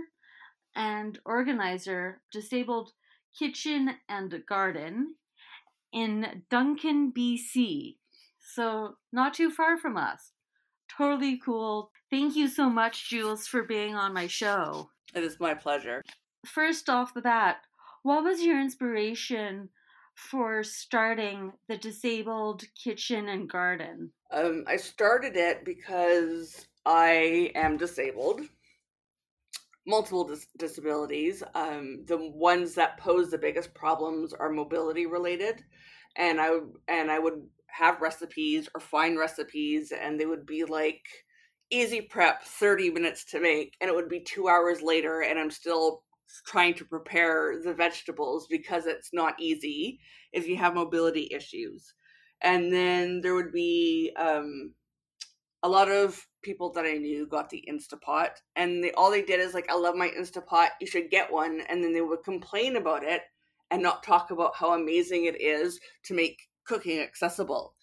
[0.76, 2.92] and organizer Disabled
[3.38, 5.16] Kitchen and Garden
[5.94, 7.96] in Duncan, BC.
[8.40, 10.32] So, not too far from us.
[10.98, 11.92] Totally cool.
[12.10, 14.90] Thank you so much, Jules, for being on my show.
[15.16, 16.04] It is my pleasure.
[16.46, 17.58] First off the bat,
[18.04, 19.70] what was your inspiration
[20.16, 24.12] for starting the Disabled Kitchen and Garden?
[24.32, 28.42] Um, I started it because I am disabled,
[29.86, 31.44] multiple dis- disabilities.
[31.56, 35.64] Um, the ones that pose the biggest problems are mobility related,
[36.16, 41.02] and I and I would have recipes or find recipes and they would be like
[41.70, 45.50] easy prep 30 minutes to make and it would be 2 hours later and I'm
[45.50, 46.04] still
[46.46, 50.00] trying to prepare the vegetables because it's not easy
[50.34, 51.94] if you have mobility issues.
[52.42, 54.74] And then there would be um,
[55.64, 59.40] a lot of people that I knew got the Instapot, and they all they did
[59.40, 60.70] is like, "I love my Instapot.
[60.80, 63.24] You should get one." And then they would complain about it
[63.70, 67.76] and not talk about how amazing it is to make cooking accessible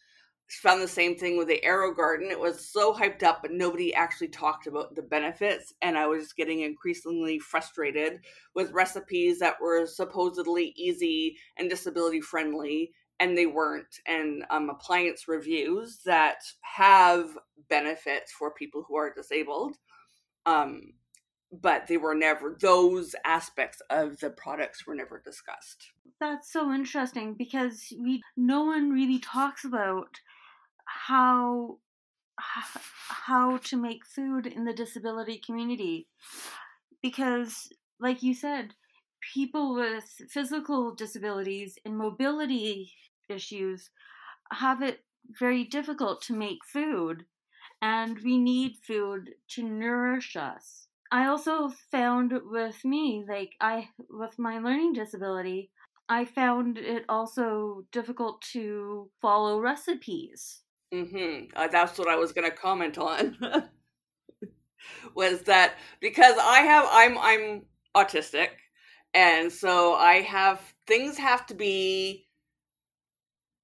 [0.57, 2.31] found the same thing with the AeroGarden.
[2.31, 5.75] It was so hyped up, but nobody actually talked about the benefits.
[5.83, 8.21] And I was getting increasingly frustrated
[8.55, 14.01] with recipes that were supposedly easy and disability friendly, and they weren't.
[14.07, 17.31] And um, appliance reviews that have
[17.69, 19.77] benefits for people who are disabled.
[20.47, 20.95] Um,
[21.51, 27.35] but they were never those aspects of the products were never discussed that's so interesting
[27.35, 30.21] because we no one really talks about
[30.85, 31.79] how
[32.39, 36.07] how to make food in the disability community
[37.03, 37.69] because
[38.01, 38.75] like you said
[39.33, 42.93] people with physical disabilities and mobility
[43.29, 43.91] issues
[44.53, 45.05] have it
[45.39, 47.25] very difficult to make food
[47.83, 54.39] and we need food to nourish us i also found with me like i with
[54.39, 55.71] my learning disability
[56.09, 60.63] i found it also difficult to follow recipes
[60.93, 61.47] Mm-hmm.
[61.55, 63.37] Uh, that's what I was going to comment on.
[65.15, 67.63] was that because I have I'm I'm
[67.97, 68.49] autistic,
[69.15, 72.27] and so I have things have to be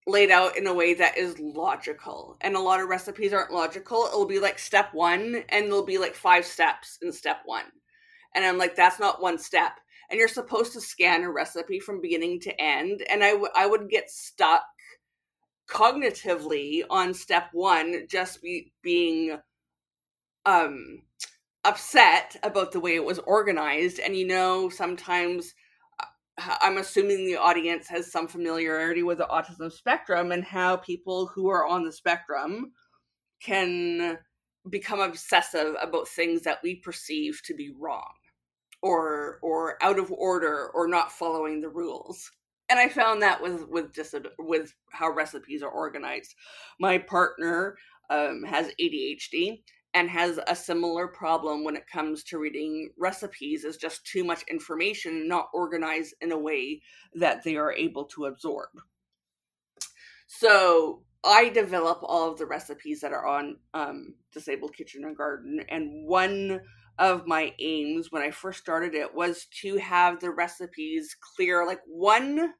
[0.06, 2.36] laid out in a way that is logical.
[2.40, 4.04] And a lot of recipes aren't logical.
[4.06, 7.64] It'll be like step one, and there'll be like five steps in step one.
[8.34, 9.72] And I'm like, that's not one step.
[10.10, 13.02] And you're supposed to scan a recipe from beginning to end.
[13.10, 14.62] And I, w- I would get stuck
[15.68, 19.38] cognitively on step one just be, being
[20.46, 21.02] um
[21.64, 25.54] upset about the way it was organized and you know sometimes
[26.38, 31.48] i'm assuming the audience has some familiarity with the autism spectrum and how people who
[31.48, 32.72] are on the spectrum
[33.40, 34.18] can
[34.70, 38.12] become obsessive about things that we perceive to be wrong
[38.82, 42.30] or or out of order or not following the rules
[42.70, 46.34] and I found that with with dis- with how recipes are organized.
[46.80, 47.76] My partner
[48.10, 49.62] um, has ADHD
[49.94, 54.42] and has a similar problem when it comes to reading recipes is just too much
[54.50, 56.82] information not organized in a way
[57.14, 58.70] that they are able to absorb.
[60.26, 65.58] So i develop all of the recipes that are on um, disabled kitchen and garden
[65.70, 66.60] and one
[66.98, 71.80] of my aims when I first started it was to have the recipes clear, like
[71.86, 72.52] one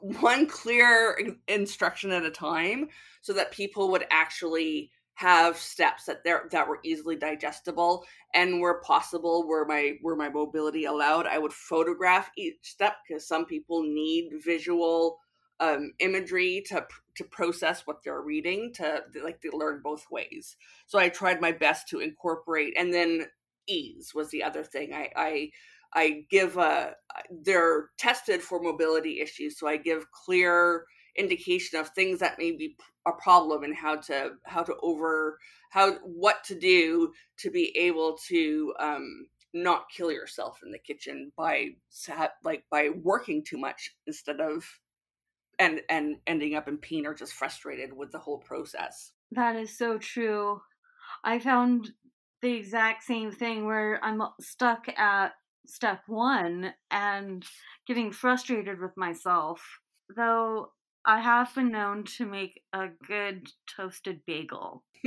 [0.00, 2.88] one clear instruction at a time
[3.22, 8.04] so that people would actually have steps that they that were easily digestible
[8.34, 13.26] and where possible where my where my mobility allowed i would photograph each step because
[13.26, 15.18] some people need visual
[15.58, 16.86] um, imagery to
[17.16, 20.56] to process what they're reading to like they learn both ways
[20.86, 23.26] so i tried my best to incorporate and then
[23.66, 24.92] ease was the other thing.
[24.92, 25.50] I I,
[25.94, 26.94] I give a
[27.30, 30.84] they're tested for mobility issues, so I give clear
[31.18, 35.38] indication of things that may be a problem and how to how to over
[35.70, 41.32] how what to do to be able to um, not kill yourself in the kitchen
[41.36, 41.68] by
[42.44, 44.64] like by working too much instead of
[45.58, 49.12] and and ending up in pain or just frustrated with the whole process.
[49.32, 50.60] That is so true.
[51.24, 51.92] I found
[52.42, 55.32] the exact same thing where I'm stuck at
[55.66, 57.44] step one and
[57.86, 59.80] getting frustrated with myself.
[60.14, 60.70] Though
[61.06, 64.82] I have been known to make a good toasted bagel.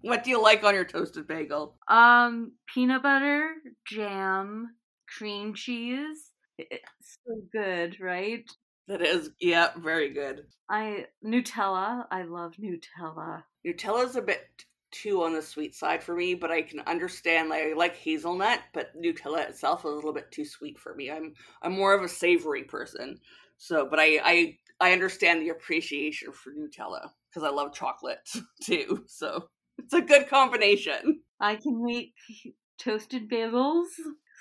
[0.00, 1.76] what do you like on your toasted bagel?
[1.88, 3.50] Um, peanut butter,
[3.86, 4.74] jam,
[5.06, 6.30] cream cheese.
[6.56, 8.50] It's so good, right?
[8.88, 10.46] That is, yeah, very good.
[10.70, 12.06] I Nutella.
[12.10, 13.42] I love Nutella.
[13.66, 17.64] Nutella's a bit too on the sweet side for me, but I can understand like
[17.64, 21.10] I like hazelnut, but Nutella itself is a little bit too sweet for me.
[21.10, 23.20] I'm I'm more of a savory person.
[23.58, 28.28] So, but I I I understand the appreciation for Nutella because I love chocolate
[28.62, 29.04] too.
[29.06, 29.48] So,
[29.78, 31.20] it's a good combination.
[31.40, 32.14] I can make
[32.78, 33.86] toasted bagels.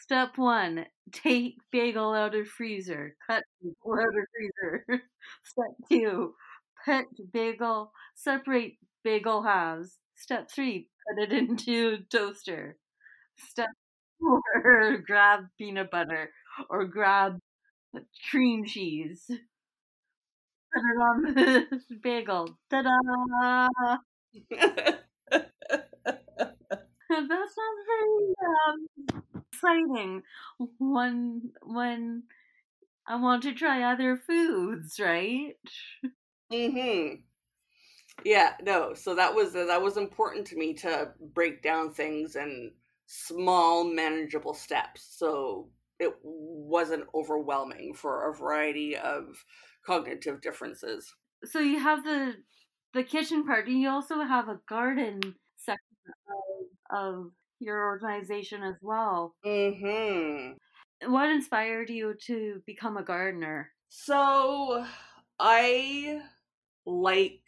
[0.04, 3.16] Step 1, take bagel out of freezer.
[3.28, 4.86] Cut bagel out of freezer.
[5.44, 6.34] Step 2,
[6.86, 12.78] put bagel separate bagel halves Step three, put it into toaster.
[13.38, 13.70] Step
[14.20, 16.32] four, grab peanut butter
[16.70, 17.40] or grab
[18.30, 19.30] cream cheese.
[20.74, 22.58] put it on the bagel.
[27.10, 28.34] That sounds very
[28.68, 28.88] um,
[29.52, 30.24] exciting.
[30.80, 32.24] When when
[33.08, 35.56] I want to try other foods, right?
[36.52, 37.24] Mhm.
[38.24, 38.94] Yeah, no.
[38.94, 42.74] So that was that was important to me to break down things in
[43.06, 45.04] small manageable steps.
[45.18, 45.70] So
[46.00, 49.44] it wasn't overwhelming for a variety of
[49.86, 51.14] cognitive differences.
[51.46, 52.44] So you have the
[52.94, 53.68] the kitchen part.
[53.68, 55.22] and You also have a garden
[55.56, 55.98] section
[56.90, 59.36] of, of your organization as well.
[59.44, 60.58] Mhm.
[61.04, 63.74] What inspired you to become a gardener?
[63.90, 64.86] So
[65.40, 66.22] I
[66.86, 67.44] like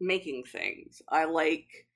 [0.00, 1.02] making things.
[1.08, 1.86] I like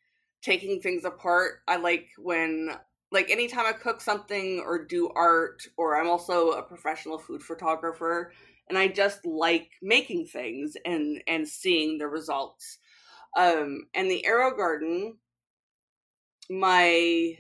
[0.43, 1.63] taking things apart.
[1.67, 2.71] I like when
[3.15, 8.33] like anytime I cook something or do art or I'm also a professional food photographer
[8.69, 12.79] and I just like making things and and seeing the results.
[13.37, 15.13] Um and the AeroGarden,
[16.51, 17.39] my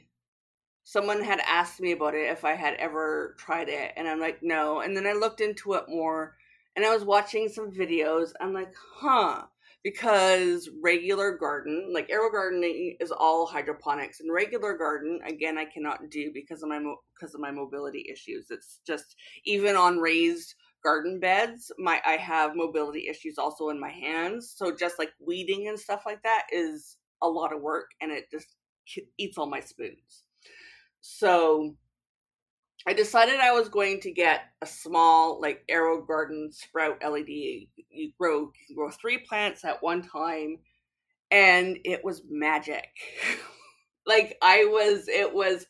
[0.84, 4.42] someone had asked me about it if I had ever tried it and I'm like
[4.42, 4.80] no.
[4.80, 6.36] And then I looked into it more
[6.76, 8.32] and I was watching some videos.
[8.40, 9.44] I'm like huh
[9.84, 16.32] because regular garden like AeroGardening is all hydroponics and regular garden again I cannot do
[16.32, 18.46] because of my mo- because of my mobility issues.
[18.50, 19.14] It's just
[19.44, 24.54] even on raised garden beds my I have mobility issues also in my hands.
[24.56, 28.30] So just like weeding and stuff like that is a lot of work and it
[28.30, 28.56] just
[29.18, 30.24] eats all my spoons.
[31.02, 31.76] So
[32.86, 37.28] I decided I was going to get a small, like AeroGarden Sprout LED.
[37.28, 40.58] You grow you grow three plants at one time,
[41.30, 42.88] and it was magic.
[44.06, 45.66] like I was, it was,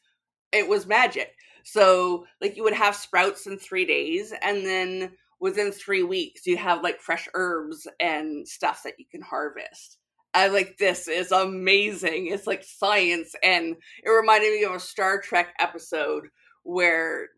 [0.52, 1.30] it was magic.
[1.62, 6.56] So like you would have sprouts in three days, and then within three weeks you
[6.56, 9.98] have like fresh herbs and stuff that you can harvest.
[10.36, 12.26] I like this is amazing.
[12.26, 16.24] It's like science, and it reminded me of a Star Trek episode
[16.64, 17.28] where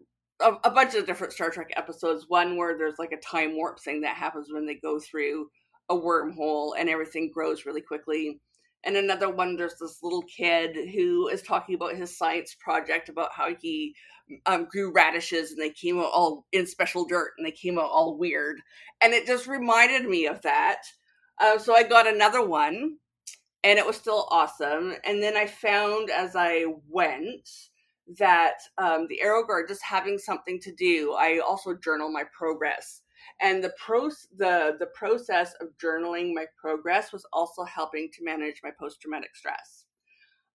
[0.41, 2.27] a, a, bunch of different Star Trek episodes.
[2.29, 5.49] One where there's like a time warp thing that happens when they go through
[5.89, 8.41] a wormhole and everything grows really quickly.
[8.85, 13.31] And another one, there's this little kid who is talking about his science project about
[13.33, 13.95] how he
[14.47, 17.91] um, grew radishes and they came out all in special dirt and they came out
[17.91, 18.61] all weird.
[19.01, 20.83] And it just reminded me of that.
[21.41, 22.97] Uh, so I got another one
[23.65, 24.95] and it was still awesome.
[25.05, 27.49] And then I found as I went
[28.19, 31.15] that um, the AeroGarden just having something to do.
[31.19, 33.03] I also journal my progress,
[33.41, 38.61] and the pro the the process of journaling my progress was also helping to manage
[38.63, 39.85] my post traumatic stress.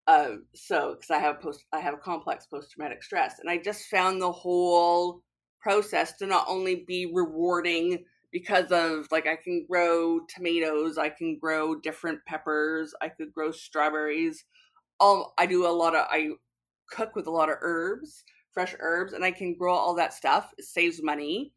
[0.07, 3.85] Um, so because I have post I have complex post traumatic stress, and I just
[3.85, 5.21] found the whole
[5.59, 11.37] process to not only be rewarding because of like I can grow tomatoes, I can
[11.37, 14.45] grow different peppers, I could grow strawberries.
[14.99, 16.29] Um, I do a lot of I
[16.91, 20.53] cook with a lot of herbs, fresh herbs, and I can grow all that stuff.
[20.57, 21.53] It saves money,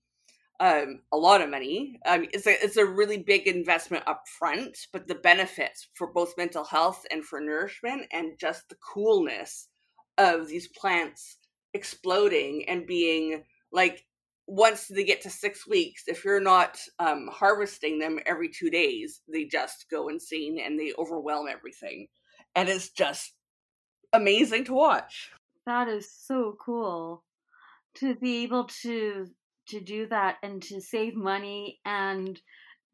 [0.61, 1.99] um, a lot of money.
[2.07, 6.39] Um, it's a it's a really big investment up front, but the benefits for both
[6.39, 9.69] mental health and for nourishment and just the coolness
[10.17, 11.39] of these plants
[11.75, 14.05] exploding and being like
[14.47, 19.23] once they get to six weeks, if you're not um, harvesting them every two days,
[19.33, 22.07] they just go insane and they overwhelm everything.
[22.55, 23.33] And it's just
[24.15, 25.31] amazing to watch.
[25.67, 27.25] That is so cool
[27.97, 29.27] to be able to
[29.69, 32.39] to do that and to save money and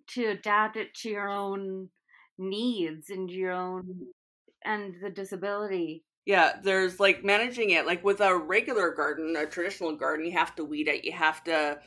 [0.07, 1.89] to adapt it to your own
[2.39, 4.07] needs and your own
[4.65, 6.05] and the disability.
[6.27, 10.55] Yeah, there's like managing it like with a regular garden, a traditional garden, you have
[10.57, 11.81] to weed it, you have to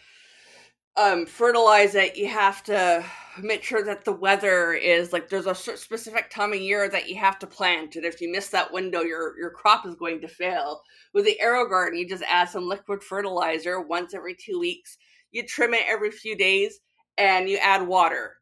[0.95, 3.03] um fertilize it, you have to
[3.41, 7.15] make sure that the weather is like there's a specific time of year that you
[7.15, 10.27] have to plant and if you miss that window your your crop is going to
[10.27, 10.81] fail.
[11.13, 14.97] With the AeroGarden, you just add some liquid fertilizer once every two weeks.
[15.31, 16.79] You trim it every few days
[17.17, 18.35] and you add water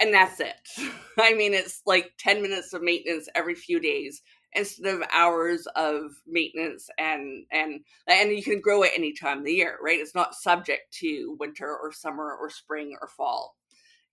[0.00, 0.54] and that's it.
[1.18, 4.20] I mean it's like 10 minutes of maintenance every few days
[4.54, 9.44] instead of hours of maintenance and and and you can grow it any time of
[9.44, 13.56] the year right it's not subject to winter or summer or spring or fall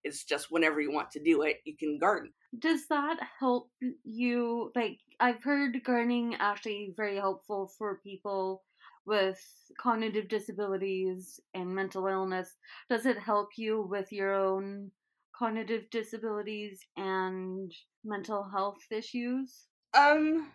[0.03, 2.31] it's just whenever you want to do it, you can garden.
[2.57, 3.69] Does that help
[4.03, 4.71] you?
[4.75, 8.63] Like, I've heard gardening actually very helpful for people
[9.05, 9.39] with
[9.79, 12.55] cognitive disabilities and mental illness.
[12.89, 14.91] Does it help you with your own
[15.35, 17.71] cognitive disabilities and
[18.03, 19.67] mental health issues?
[19.93, 20.47] Um,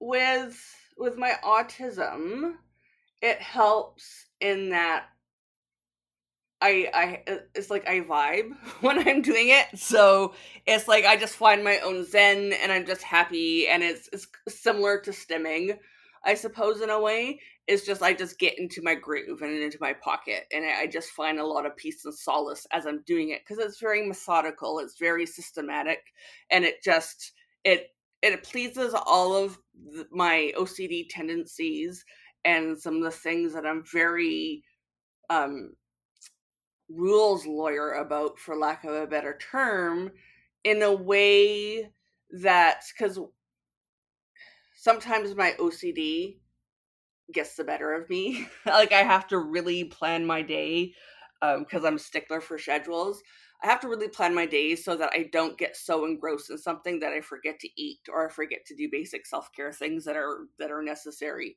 [0.00, 0.58] with
[0.96, 2.54] with my autism,
[3.22, 5.06] it helps in that
[6.62, 6.90] I
[7.26, 9.78] I it's like I vibe when I'm doing it.
[9.78, 10.34] So
[10.66, 14.26] it's like I just find my own zen and I'm just happy and it's it's
[14.48, 15.78] similar to stimming,
[16.24, 17.40] I suppose in a way.
[17.66, 21.10] It's just I just get into my groove and into my pocket and I just
[21.10, 24.80] find a lot of peace and solace as I'm doing it because it's very methodical,
[24.80, 26.00] it's very systematic
[26.50, 27.32] and it just
[27.64, 27.90] it
[28.22, 29.58] it pleases all of
[30.10, 32.04] my OCD tendencies
[32.44, 34.62] and some of the things that I'm very
[35.30, 35.72] um
[36.88, 40.10] rules lawyer about for lack of a better term
[40.64, 41.90] in a way
[42.32, 43.18] that cuz
[44.76, 46.38] sometimes my OCD
[47.32, 48.48] gets the better of me.
[48.66, 50.94] like I have to really plan my day
[51.42, 53.22] um cuz I'm stickler for schedules.
[53.62, 56.58] I have to really plan my days so that I don't get so engrossed in
[56.58, 60.16] something that I forget to eat or I forget to do basic self-care things that
[60.16, 61.56] are that are necessary.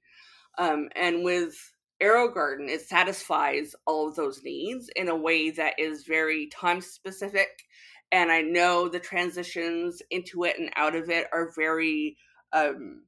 [0.58, 1.56] Um, and with
[2.02, 7.64] AeroGarden, it satisfies all of those needs in a way that is very time specific.
[8.12, 12.18] And I know the transitions into it and out of it are very
[12.52, 13.04] um,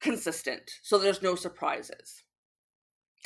[0.00, 0.70] consistent.
[0.82, 2.22] So there's no surprises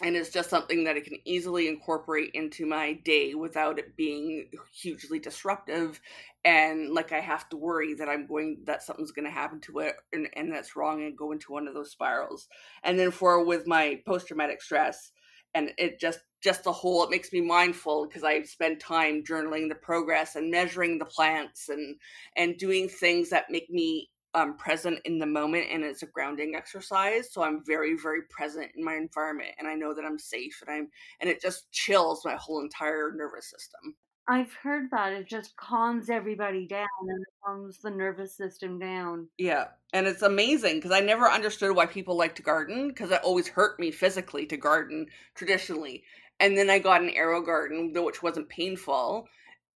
[0.02, 4.50] and it's just something that I can easily incorporate into my day without it being
[4.74, 6.00] hugely disruptive
[6.44, 9.78] and like I have to worry that I'm going that something's going to happen to
[9.80, 12.46] it and, and that's wrong and go into one of those spirals.
[12.84, 15.12] And then for with my post traumatic stress
[15.54, 19.70] and it just just the whole it makes me mindful because I spend time journaling
[19.70, 21.96] the progress and measuring the plants and
[22.36, 26.54] and doing things that make me um, present in the moment and it's a grounding
[26.54, 30.62] exercise so i'm very very present in my environment and i know that i'm safe
[30.66, 30.88] and i'm
[31.20, 33.96] and it just chills my whole entire nervous system.
[34.28, 39.28] I've heard that it just calms everybody down and calms the nervous system down.
[39.38, 43.20] Yeah and it's amazing because i never understood why people like to garden because it
[43.22, 46.04] always hurt me physically to garden traditionally
[46.40, 49.26] and then i got an AeroGarden which wasn't painful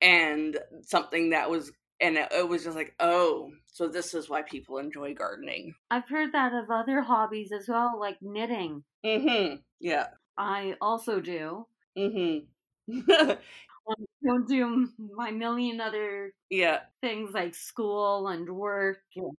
[0.00, 4.42] and something that was and it, it was just like oh so this is why
[4.42, 5.74] people enjoy gardening.
[5.90, 8.84] I've heard that of other hobbies as well like knitting.
[9.04, 10.06] Mm-hmm yeah.
[10.36, 11.66] I also do.
[11.96, 13.00] Mm-hmm.
[14.24, 16.80] Don't do my million other yeah.
[17.00, 19.32] things like school and work and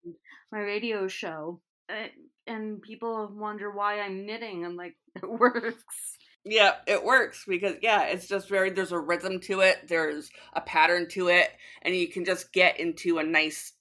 [0.51, 2.07] my radio show uh,
[2.47, 8.03] and people wonder why i'm knitting i'm like it works yeah, it works because yeah,
[8.03, 11.49] it's just very there's a rhythm to it, there's a pattern to it,
[11.81, 13.73] and you can just get into a nice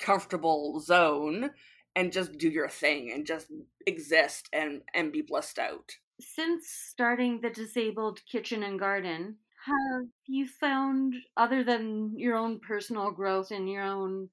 [0.00, 1.50] comfortable zone
[1.94, 3.48] and just do your thing and just
[3.86, 5.92] exist and and be blissed out.
[6.20, 9.36] Since starting the disabled kitchen and garden,
[9.68, 9.72] mm-hmm.
[9.72, 14.28] have you found other than your own personal growth and your own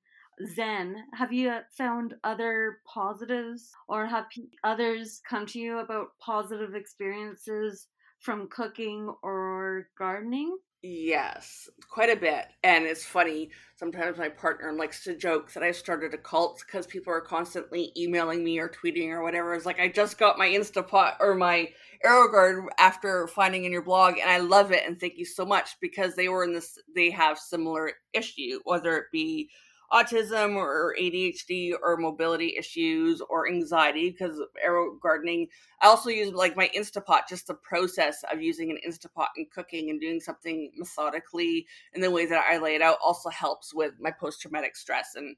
[0.45, 4.25] Zen, have you uh, found other positives or have
[4.63, 7.87] others come to you about positive experiences
[8.19, 10.57] from cooking or gardening?
[10.81, 12.45] Yes, quite a bit.
[12.63, 16.87] And it's funny, sometimes my partner likes to joke that I started a cult because
[16.87, 19.53] people are constantly emailing me or tweeting or whatever.
[19.53, 21.67] It's like, I just got my Instapot or my
[22.05, 24.83] AeroGarden after finding in your blog, and I love it.
[24.87, 28.95] And thank you so much because they were in this, they have similar issue, whether
[28.95, 29.49] it be
[29.91, 35.47] autism or ADHD or mobility issues or anxiety because AeroGardening.
[35.81, 39.89] I also use like my Instapot, just the process of using an Instapot and cooking
[39.89, 43.93] and doing something methodically in the way that I lay it out also helps with
[43.99, 45.35] my post traumatic stress and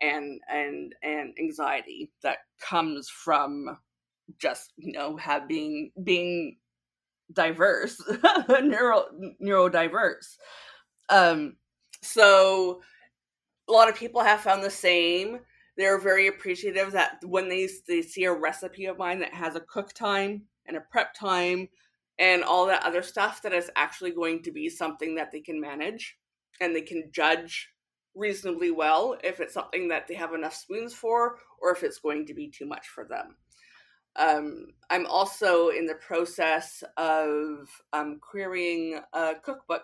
[0.00, 3.78] and and and anxiety that comes from
[4.38, 6.56] just you know having being being
[7.32, 8.02] diverse
[8.62, 9.04] neuro
[9.42, 10.36] neurodiverse
[11.08, 11.56] um
[12.02, 12.80] so
[13.68, 15.40] a lot of people have found the same.
[15.76, 19.60] They're very appreciative that when they they see a recipe of mine that has a
[19.60, 21.68] cook time and a prep time
[22.18, 25.60] and all that other stuff that is actually going to be something that they can
[25.60, 26.16] manage
[26.60, 27.70] and they can judge
[28.14, 32.24] reasonably well if it's something that they have enough spoons for or if it's going
[32.26, 33.36] to be too much for them.
[34.16, 39.82] Um, I'm also in the process of um, querying a cookbook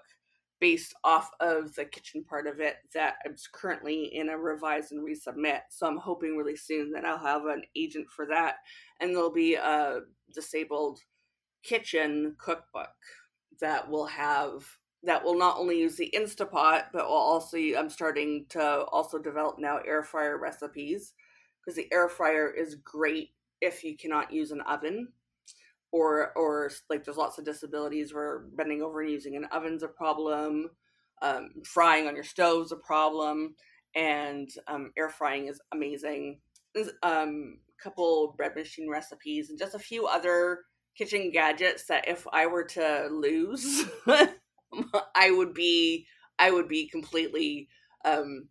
[0.60, 5.06] based off of the kitchen part of it that I'm currently in a revise and
[5.06, 5.60] resubmit.
[5.70, 8.56] So I'm hoping really soon that I'll have an agent for that
[9.00, 10.00] and there'll be a
[10.34, 11.00] disabled
[11.62, 12.88] kitchen cookbook
[13.60, 14.64] that will have
[15.02, 19.58] that will not only use the Instapot, but will also I'm starting to also develop
[19.58, 21.14] now air fryer recipes
[21.60, 23.30] because the air fryer is great
[23.62, 25.08] if you cannot use an oven
[25.92, 29.88] or or like there's lots of disabilities where bending over and using an oven's a
[29.88, 30.70] problem
[31.22, 33.54] um, frying on your stove's a problem
[33.94, 36.38] and um, air frying is amazing
[36.74, 40.60] there's um, a couple bread machine recipes and just a few other
[40.96, 43.84] kitchen gadgets that if I were to lose,
[45.14, 46.06] I would be
[46.38, 47.68] I would be completely
[48.04, 48.48] um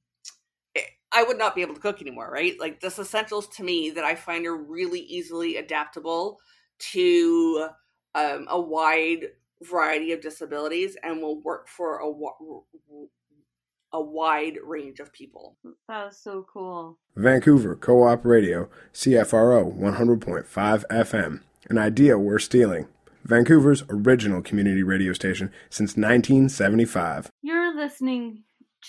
[0.76, 0.82] eh,
[1.12, 2.56] I would not be able to cook anymore, right?
[2.60, 6.40] Like this essentials to me that I find are really easily adaptable
[6.80, 7.70] to
[8.16, 9.28] um, a wide
[9.62, 12.12] variety of disabilities and will work for a
[13.92, 15.58] a wide range of people.
[15.88, 17.00] That was so cool.
[17.16, 21.42] Vancouver Co-op Radio, CFRO 100.5 FM.
[21.70, 22.88] An idea worth stealing.
[23.24, 27.30] Vancouver's original community radio station since 1975.
[27.42, 28.44] You're listening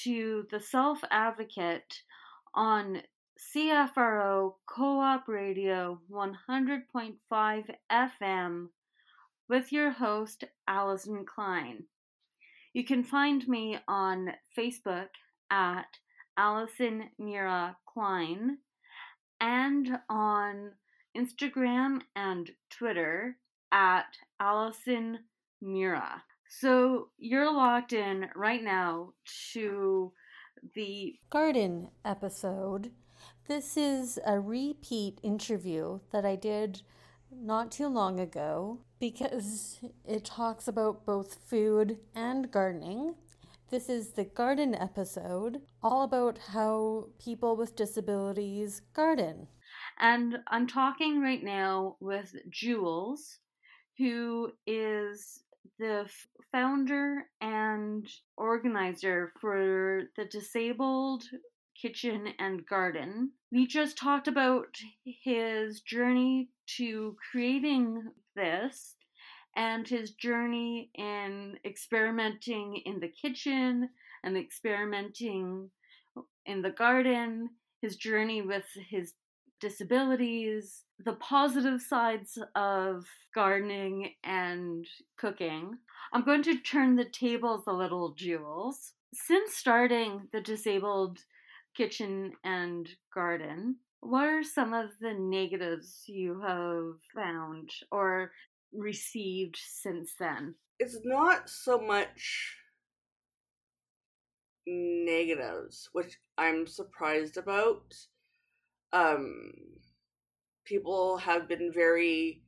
[0.04, 2.02] to The Self Advocate
[2.54, 3.02] on
[3.40, 8.68] CFRO Co op Radio 100.5 FM
[9.48, 11.84] with your host, Alison Klein.
[12.74, 15.08] You can find me on Facebook
[15.50, 15.86] at
[16.36, 18.58] Alison Mira Klein
[19.40, 20.72] and on
[21.16, 23.38] Instagram and Twitter
[23.72, 25.18] at Alison
[25.62, 26.22] Mira.
[26.46, 29.14] So you're locked in right now
[29.54, 30.12] to
[30.74, 32.92] the garden episode.
[33.48, 36.82] This is a repeat interview that I did
[37.32, 43.14] not too long ago because it talks about both food and gardening.
[43.70, 49.46] This is the garden episode, all about how people with disabilities garden.
[49.98, 53.38] And I'm talking right now with Jules,
[53.98, 55.42] who is
[55.78, 56.08] the
[56.52, 61.24] founder and organizer for the Disabled
[61.80, 63.32] Kitchen and Garden.
[63.50, 68.96] We just talked about his journey to creating this
[69.56, 73.88] and his journey in experimenting in the kitchen
[74.22, 75.70] and experimenting
[76.46, 77.50] in the garden,
[77.80, 79.14] his journey with his
[79.60, 84.86] disabilities, the positive sides of gardening and
[85.18, 85.76] cooking.
[86.12, 88.92] I'm going to turn the tables a little, Jules.
[89.12, 91.18] Since starting the Disabled
[91.80, 98.32] Kitchen and Garden, what are some of the negatives you have found or
[98.70, 100.56] received since then?
[100.78, 102.54] It's not so much
[104.66, 107.94] negatives, which I'm surprised about.
[108.92, 109.50] Um,
[110.66, 112.42] people have been very,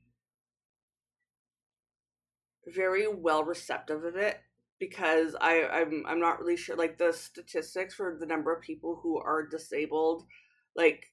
[2.67, 4.43] very well receptive of it
[4.83, 8.99] because I, I'm I'm not really sure like the statistics for the number of people
[9.01, 10.25] who are disabled,
[10.75, 11.07] like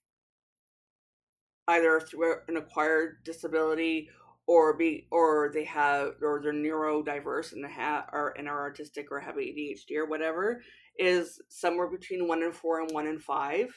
[1.68, 4.10] either through an acquired disability
[4.48, 9.20] or be or they have or they're neurodiverse and have are and are artistic or
[9.20, 10.64] have ADHD or whatever
[10.98, 13.68] is somewhere between one in four and one in five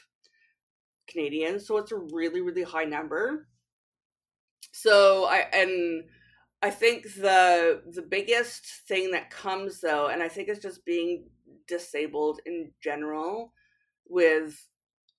[1.07, 1.67] Canadians.
[1.67, 3.47] So it's a really really high number.
[4.71, 6.05] So I and
[6.63, 11.29] I think the the biggest thing that comes though, and I think it's just being
[11.67, 13.51] disabled in general
[14.07, 14.65] with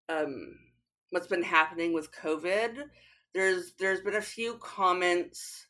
[0.09, 0.57] um
[1.11, 2.85] what's been happening with COVID.
[3.35, 5.67] There's there's been a few comments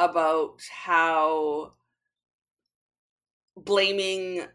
[0.00, 1.74] about how
[3.56, 4.46] blaming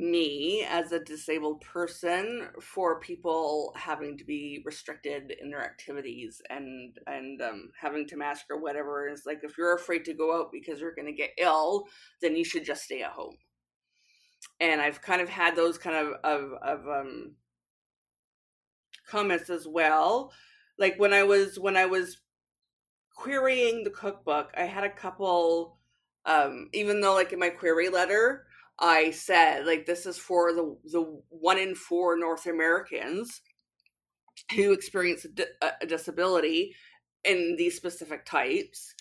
[0.00, 6.96] me as a disabled person for people having to be restricted in their activities and
[7.06, 10.50] and um, having to mask or whatever is like if you're afraid to go out
[10.52, 11.84] because you're going to get ill
[12.22, 13.36] then you should just stay at home
[14.60, 17.34] and i've kind of had those kind of of, of um
[19.06, 20.32] comments as well.
[20.78, 22.18] Like when I was when I was
[23.14, 25.78] querying the cookbook, I had a couple
[26.26, 28.45] um even though like in my query letter
[28.78, 33.40] I said like this is for the the one in four North Americans
[34.54, 36.74] who experience a, di- a disability
[37.24, 38.94] in these specific types,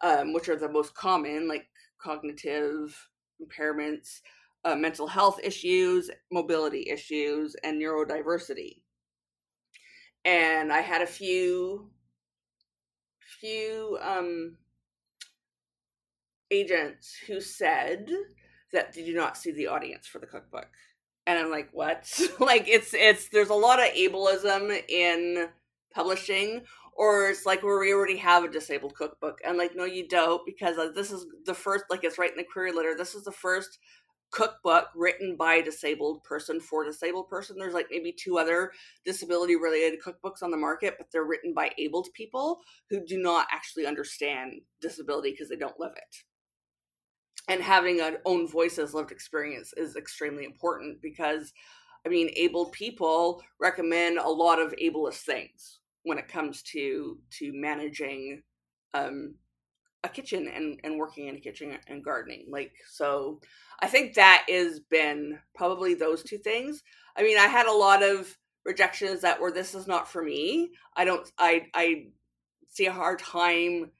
[0.00, 1.66] um, which are the most common, like
[1.98, 3.08] cognitive
[3.40, 4.20] impairments,
[4.64, 8.82] uh, mental health issues, mobility issues, and neurodiversity.
[10.24, 11.90] And I had a few
[13.40, 14.56] few um
[16.50, 18.10] agents who said
[18.72, 20.68] that they do not see the audience for the cookbook.
[21.26, 22.10] And I'm like, what?
[22.40, 25.48] like it's it's there's a lot of ableism in
[25.92, 26.62] publishing
[26.96, 30.44] or it's like where we already have a disabled cookbook and like no you don't
[30.44, 33.24] because uh, this is the first like it's right in the query letter this is
[33.24, 33.78] the first
[34.30, 37.56] cookbook written by a disabled person for a disabled person.
[37.58, 38.72] There's like maybe two other
[39.04, 42.60] disability related cookbooks on the market, but they're written by abled people
[42.90, 46.16] who do not actually understand disability because they don't live it.
[47.48, 51.52] And having an own voice as lived experience is extremely important because,
[52.06, 57.52] I mean, able people recommend a lot of ableist things when it comes to to
[57.54, 58.42] managing
[58.94, 59.34] um,
[60.04, 63.40] a kitchen and and working in a kitchen and gardening like so
[63.80, 66.82] i think that has been probably those two things.
[67.16, 70.70] I mean i had a lot of rejections that were this is not for me.
[70.96, 72.06] I don't i i
[72.68, 73.90] see a hard time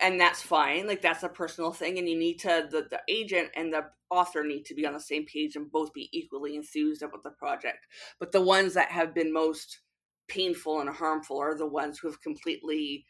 [0.00, 3.48] and that's fine like that's a personal thing and you need to the, the agent
[3.56, 7.02] and the author need to be on the same page and both be equally enthused
[7.02, 7.86] about the project
[8.20, 9.80] but the ones that have been most
[10.28, 13.04] painful and harmful are the ones who have completely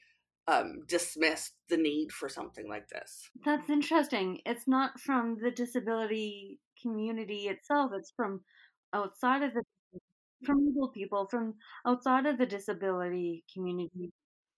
[0.49, 4.41] um, dismissed the need for something like this That's interesting.
[4.47, 8.43] It's not from the disability community itself, it's from
[8.93, 9.63] outside of the
[10.45, 11.55] from people from
[11.87, 14.13] outside of the disability community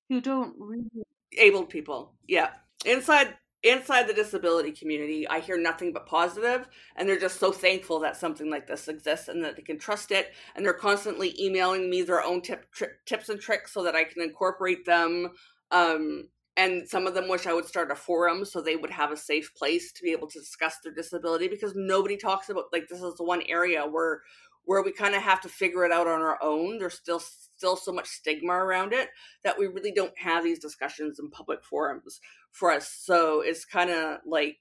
[0.08, 1.04] who don't really
[1.36, 2.14] abled people.
[2.26, 2.50] Yeah.
[2.84, 7.98] Inside inside the disability community i hear nothing but positive and they're just so thankful
[7.98, 10.32] that something like this exists and that they can trust it.
[10.54, 14.04] And they're constantly emailing me their own tip, tri- tips and tricks so that i
[14.04, 15.30] can incorporate them
[15.72, 19.10] um, and some of them wish i would start a forum so they would have
[19.10, 22.86] a safe place to be able to discuss their disability because nobody talks about like
[22.88, 24.22] this is the one area where
[24.68, 27.74] where we kind of have to figure it out on our own there's still still
[27.74, 29.08] so much stigma around it
[29.42, 32.20] that we really don't have these discussions in public forums
[32.52, 34.58] for us so it's kind of like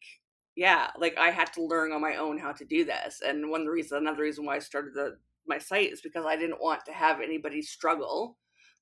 [0.55, 3.59] yeah like i had to learn on my own how to do this and one
[3.59, 6.61] of the reasons another reason why i started the my site is because i didn't
[6.61, 8.37] want to have anybody struggle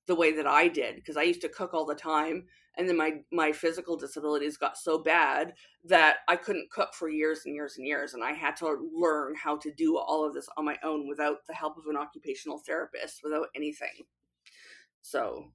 [0.06, 2.44] the way that i did because i used to cook all the time
[2.76, 5.54] and then my my physical disabilities got so bad
[5.84, 9.34] that i couldn't cook for years and years and years and i had to learn
[9.34, 12.58] how to do all of this on my own without the help of an occupational
[12.58, 14.04] therapist without anything
[15.02, 15.50] so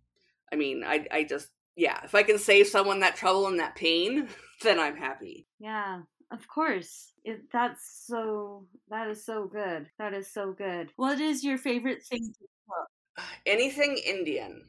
[0.51, 3.75] i mean i i just yeah if i can save someone that trouble and that
[3.75, 4.27] pain
[4.61, 6.01] then i'm happy Yeah,
[6.31, 7.13] of course.
[7.23, 8.65] It, that's so.
[8.89, 9.87] That is so good.
[9.99, 10.89] That is so good.
[10.95, 13.25] What is your favorite thing to cook?
[13.45, 14.63] anything indian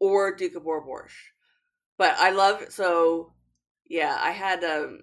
[0.00, 1.32] or Doukhobor borscht.
[1.98, 3.34] But i love so
[3.88, 5.02] yeah i had um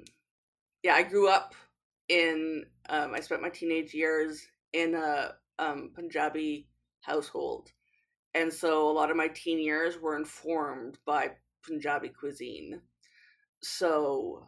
[0.83, 1.53] yeah i grew up
[2.09, 6.67] in um i spent my teenage years in a um punjabi
[7.01, 7.71] household.
[8.33, 11.31] And so a lot of my teen years were informed by
[11.65, 12.81] punjabi cuisine.
[13.63, 14.47] So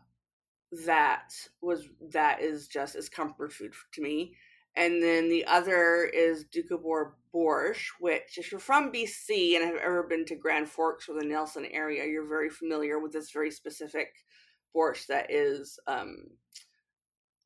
[0.85, 1.31] that
[1.61, 4.35] was that is just as comfort food to me
[4.75, 10.03] and then the other is Doukhobor Borscht, which, if you're from BC and have ever
[10.03, 14.13] been to Grand Forks or the Nelson area, you're very familiar with this very specific
[14.75, 16.27] borscht that is um,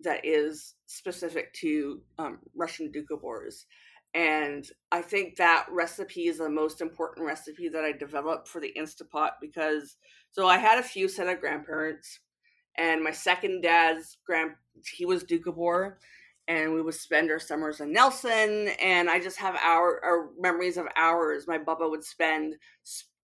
[0.02, 3.66] that is specific to um, Russian Doukhobors.
[4.14, 8.74] And I think that recipe is the most important recipe that I developed for the
[8.78, 9.98] Instapot because
[10.32, 12.20] so I had a few set of grandparents,
[12.78, 14.52] and my second dad's grand
[14.96, 15.96] he was Doukhobor,
[16.48, 18.70] and we would spend our summers in Nelson.
[18.82, 22.56] And I just have our, our memories of hours my Bubba would spend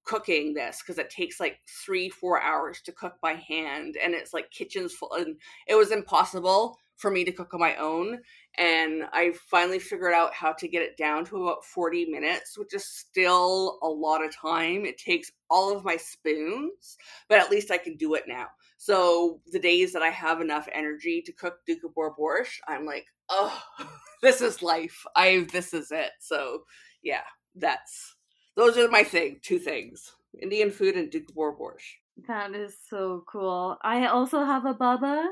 [0.05, 4.33] cooking this because it takes like three, four hours to cook by hand, and it's
[4.33, 5.35] like kitchens full, and
[5.67, 8.19] it was impossible for me to cook on my own.
[8.57, 12.73] And I finally figured out how to get it down to about 40 minutes, which
[12.73, 14.85] is still a lot of time.
[14.85, 16.97] It takes all of my spoons,
[17.29, 18.47] but at least I can do it now.
[18.77, 23.61] So the days that I have enough energy to cook Doukhobor borscht, I'm like, oh,
[24.21, 25.05] this is life.
[25.15, 26.11] I this is it.
[26.19, 26.63] So
[27.01, 27.23] yeah,
[27.55, 28.15] that's
[28.55, 29.39] those are my thing.
[29.41, 31.97] Two things: Indian food and Doukhobor borscht.
[32.27, 33.77] That is so cool.
[33.81, 35.29] I also have a baba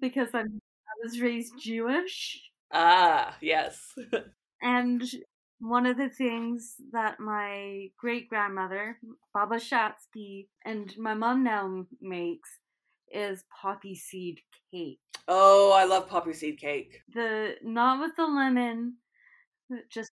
[0.00, 0.60] because I'm
[1.02, 2.40] was raised Jewish.
[2.72, 3.94] Ah, yes.
[4.62, 5.02] And
[5.58, 8.98] one of the things that my great grandmother,
[9.34, 12.58] Baba Shatsky, and my mom now makes
[13.10, 14.40] is poppy seed
[14.72, 14.98] cake.
[15.28, 17.00] oh, I love poppy seed cake.
[17.14, 18.96] The not with the lemon,
[19.90, 20.10] just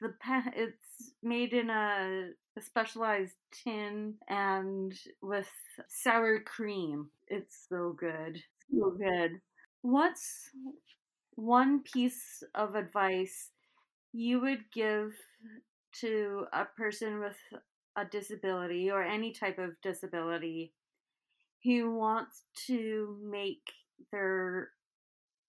[0.00, 0.14] the
[0.56, 4.92] it's made in a, a specialized tin and
[5.22, 5.50] with
[5.88, 7.10] sour cream.
[7.28, 8.42] It's so good.
[8.72, 9.40] So good.
[9.82, 10.50] What's
[11.34, 13.50] one piece of advice
[14.12, 15.12] you would give
[16.00, 17.36] to a person with
[17.96, 20.72] a disability or any type of disability
[21.64, 23.72] who wants to make
[24.12, 24.70] their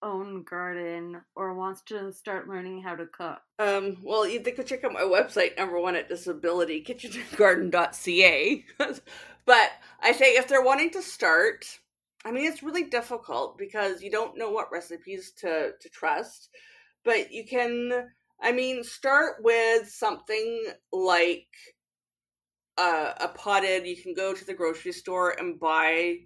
[0.02, 3.40] own garden or wants to start learning how to cook?
[3.58, 8.64] Um, well, you- could check out my website, number one at disabilitykitchengarden.ca.
[9.46, 9.70] but
[10.00, 11.78] I say if they're wanting to start,
[12.24, 16.48] I mean, it's really difficult because you don't know what recipes to, to trust.
[17.04, 18.10] But you can,
[18.40, 21.48] I mean, start with something like
[22.78, 26.16] uh, a potted, you can go to the grocery store and buy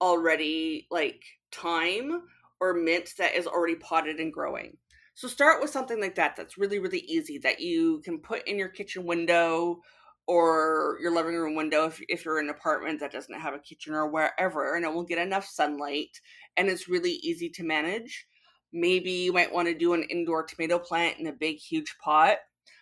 [0.00, 1.22] already like
[1.52, 2.22] thyme
[2.60, 4.76] or mint that is already potted and growing.
[5.14, 8.58] So start with something like that that's really, really easy that you can put in
[8.58, 9.80] your kitchen window
[10.26, 13.58] or your living room window if, if you're in an apartment that doesn't have a
[13.58, 16.20] kitchen or wherever and it will get enough sunlight
[16.56, 18.26] and it's really easy to manage.
[18.72, 22.38] Maybe you might want to do an indoor tomato plant in a big huge pot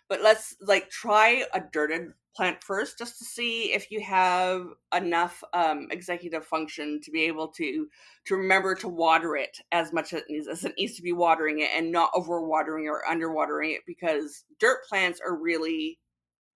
[0.09, 4.65] but let's like try a dirted plant first just to see if you have
[4.95, 7.87] enough um, executive function to be able to
[8.25, 11.91] to remember to water it as much as it needs, to be watering it and
[11.91, 15.99] not over watering or under watering it because dirt plants are really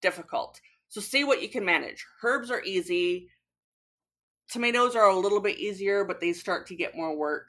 [0.01, 2.05] difficult so see what you can manage.
[2.23, 3.29] Herbs are easy.
[4.49, 7.49] Tomatoes are a little bit easier, but they start to get more work.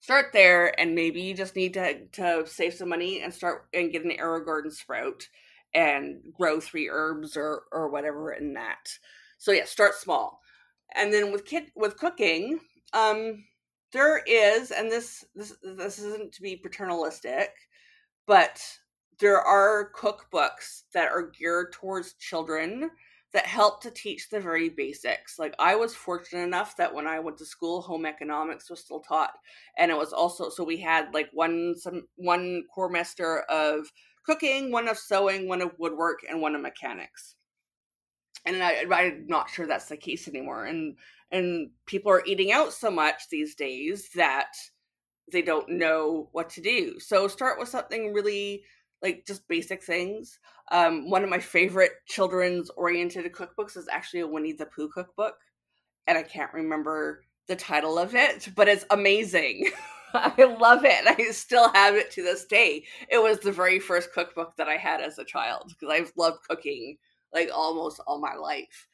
[0.00, 3.90] Start there, and maybe you just need to to save some money and start and
[3.90, 5.26] get an AeroGarden sprout
[5.74, 8.88] and grow three herbs or or whatever in that.
[9.38, 10.40] So yeah, start small.
[10.94, 12.60] And then with kit with cooking,
[12.92, 13.44] um,
[13.92, 17.50] there is, and this this this isn't to be paternalistic,
[18.26, 18.62] but
[19.20, 22.90] there are cookbooks that are geared towards children
[23.32, 25.38] that help to teach the very basics.
[25.38, 29.00] Like I was fortunate enough that when I went to school, home economics was still
[29.00, 29.32] taught,
[29.76, 33.90] and it was also so we had like one some one core master of
[34.24, 37.34] cooking, one of sewing, one of woodwork, and one of mechanics.
[38.44, 40.64] And I, I'm not sure that's the case anymore.
[40.64, 40.96] And
[41.30, 44.52] and people are eating out so much these days that
[45.30, 47.00] they don't know what to do.
[47.00, 48.62] So start with something really
[49.02, 50.38] like just basic things.
[50.70, 55.36] Um, one of my favorite children's oriented cookbooks is actually a Winnie the Pooh cookbook,
[56.06, 59.70] and I can't remember the title of it, but it's amazing.
[60.14, 61.06] I love it.
[61.06, 62.84] I still have it to this day.
[63.10, 66.42] It was the very first cookbook that I had as a child because I've loved
[66.48, 66.96] cooking
[67.34, 68.88] like almost all my life.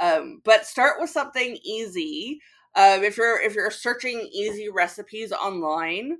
[0.00, 2.40] Um, but start with something easy.
[2.74, 6.18] Um, if you're if you're searching easy recipes online,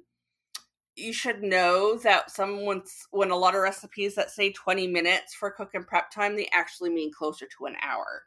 [0.97, 5.51] you should know that someone's when a lot of recipes that say 20 minutes for
[5.51, 8.23] cook and prep time they actually mean closer to an hour.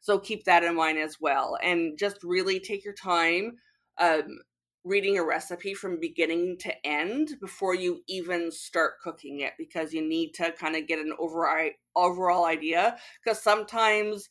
[0.00, 1.56] So keep that in mind as well.
[1.62, 3.56] And just really take your time
[3.98, 4.40] um,
[4.84, 10.06] reading a recipe from beginning to end before you even start cooking it because you
[10.06, 14.28] need to kind of get an overall overall idea because sometimes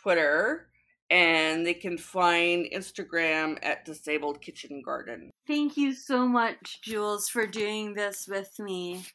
[0.01, 0.69] Twitter
[1.09, 5.29] and they can find Instagram at disabled kitchen garden.
[5.45, 9.05] Thank you so much Jules for doing this with me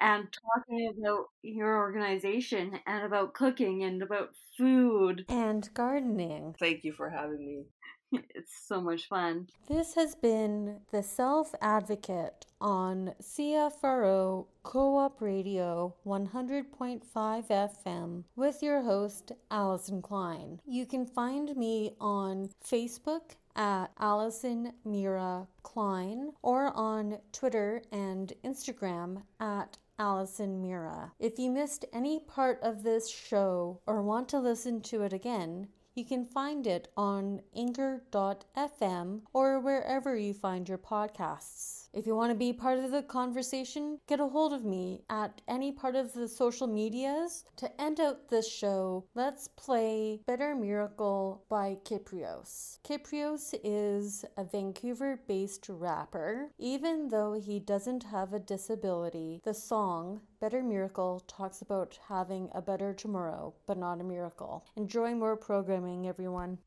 [0.00, 6.54] and talking about your organization and about cooking and about food and gardening.
[6.58, 7.64] Thank you for having me.
[8.34, 9.46] it's so much fun.
[9.68, 18.82] This has been The Self Advocate on CFRO Co op Radio 100.5 FM with your
[18.82, 20.60] host, Alison Klein.
[20.66, 29.22] You can find me on Facebook at Alison Mira Klein or on Twitter and Instagram
[29.38, 31.12] at Alison Mira.
[31.18, 35.68] If you missed any part of this show or want to listen to it again,
[35.94, 41.79] you can find it on anchor.fm or wherever you find your podcasts.
[41.92, 45.42] If you want to be part of the conversation, get a hold of me at
[45.48, 47.44] any part of the social medias.
[47.56, 52.78] To end out this show, let's play Better Miracle by Kyprios.
[52.84, 56.50] Kyprios is a Vancouver based rapper.
[56.58, 62.62] Even though he doesn't have a disability, the song Better Miracle talks about having a
[62.62, 64.64] better tomorrow, but not a miracle.
[64.76, 66.58] Enjoy more programming, everyone.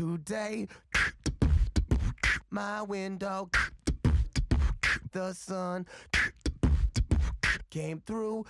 [0.00, 0.66] Today.
[2.50, 3.50] My window
[5.12, 5.86] The sun
[7.68, 8.46] came through.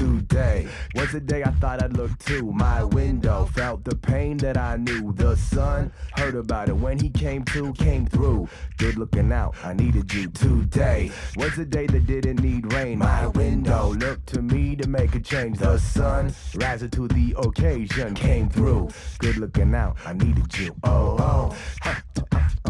[0.00, 3.44] Today was the day I thought I'd look to my window.
[3.52, 5.12] Felt the pain that I knew.
[5.12, 8.48] The sun heard about it when he came to, came through.
[8.78, 11.10] Good looking out, I needed you today.
[11.36, 13.00] Was the day that didn't need rain.
[13.00, 15.58] My window looked to me to make a change.
[15.58, 18.88] The sun rising to the occasion came through.
[19.18, 20.74] Good looking out, I needed you.
[20.82, 21.56] Oh, oh.
[22.64, 22.69] Oh,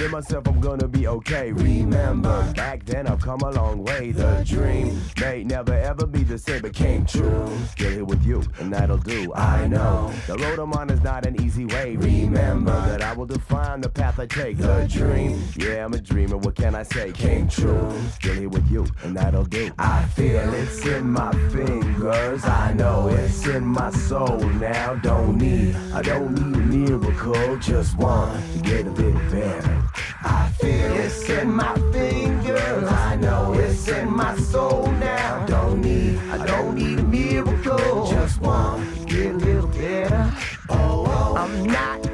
[0.00, 1.52] know myself I'm gonna be okay.
[1.52, 4.12] Remember, back then I've come a long way.
[4.12, 7.48] The dream may never ever be the same, but came true.
[7.72, 9.32] Still here with you, and that'll do.
[9.34, 11.96] I know the road I'm on is not an easy way.
[11.96, 14.56] Remember that I will define the path I take.
[14.58, 16.38] The dream, yeah, I'm a dreamer.
[16.38, 17.12] What can I say?
[17.12, 17.92] Came true.
[18.14, 19.70] Still here with you, and that'll do.
[19.78, 22.44] I feel it's in my fingers.
[22.44, 24.94] I know it's in my soul now.
[24.94, 27.56] Don't need, I don't need a miracle.
[27.58, 29.80] Just want to get a little better.
[30.22, 32.84] I feel it's in my fingers.
[32.84, 35.46] I know it's in my soul now.
[35.46, 38.06] Don't need, I don't need a miracle.
[38.10, 40.32] Just want to get a little better.
[40.68, 41.36] Oh, oh.
[41.36, 42.09] I'm not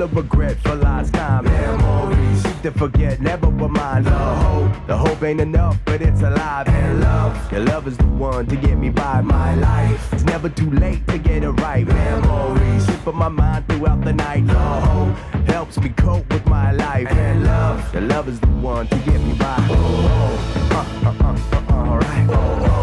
[0.00, 1.44] full of regret for lost time.
[1.44, 4.06] Memories to forget, never remind.
[4.06, 6.68] The hope, the hope ain't enough, but it's alive.
[6.68, 9.20] And love, your love is the one to get me by.
[9.20, 11.86] My life, it's never too late to get it right.
[11.86, 14.46] Memories slip on my mind throughout the night.
[14.46, 15.16] The hope
[15.48, 17.08] helps me cope with my life.
[17.10, 19.56] And love, your love is the one to get me by.
[19.70, 19.76] Oh,
[20.12, 22.28] oh, uh, uh, uh, uh, uh, alright.
[22.30, 22.79] Oh, oh,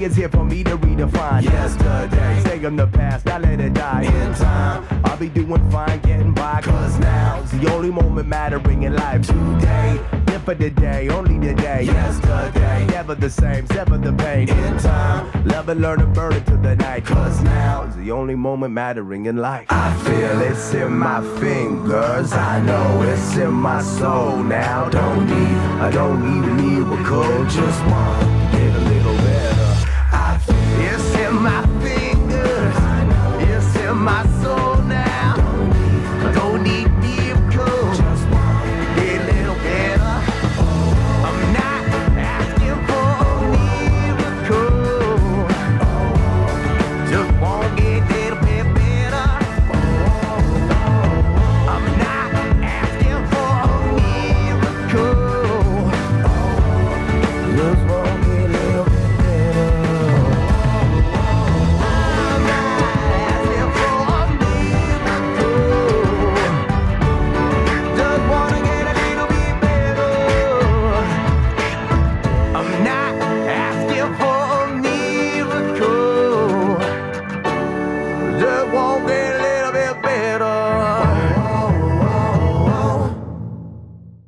[0.00, 0.10] today.
[0.10, 2.40] Today is here for me to redefine yesterday.
[2.40, 4.02] Stay in the past, I let it die.
[4.02, 6.60] In time, I'll be doing fine, getting by.
[6.62, 9.26] Cause now's the only moment mattering in life.
[9.26, 11.82] Today, live for the day, only today.
[11.82, 14.48] Yesterday, never the same, sever the pain.
[14.48, 17.04] In time, love and learn and burn into the night.
[17.04, 19.66] Cause now's the only moment mattering in life.
[19.70, 22.32] I feel it's in my fingers.
[22.32, 24.88] I know it's in my soul now.
[24.88, 27.44] Don't need, I don't even need a miracle.
[27.44, 28.39] Just want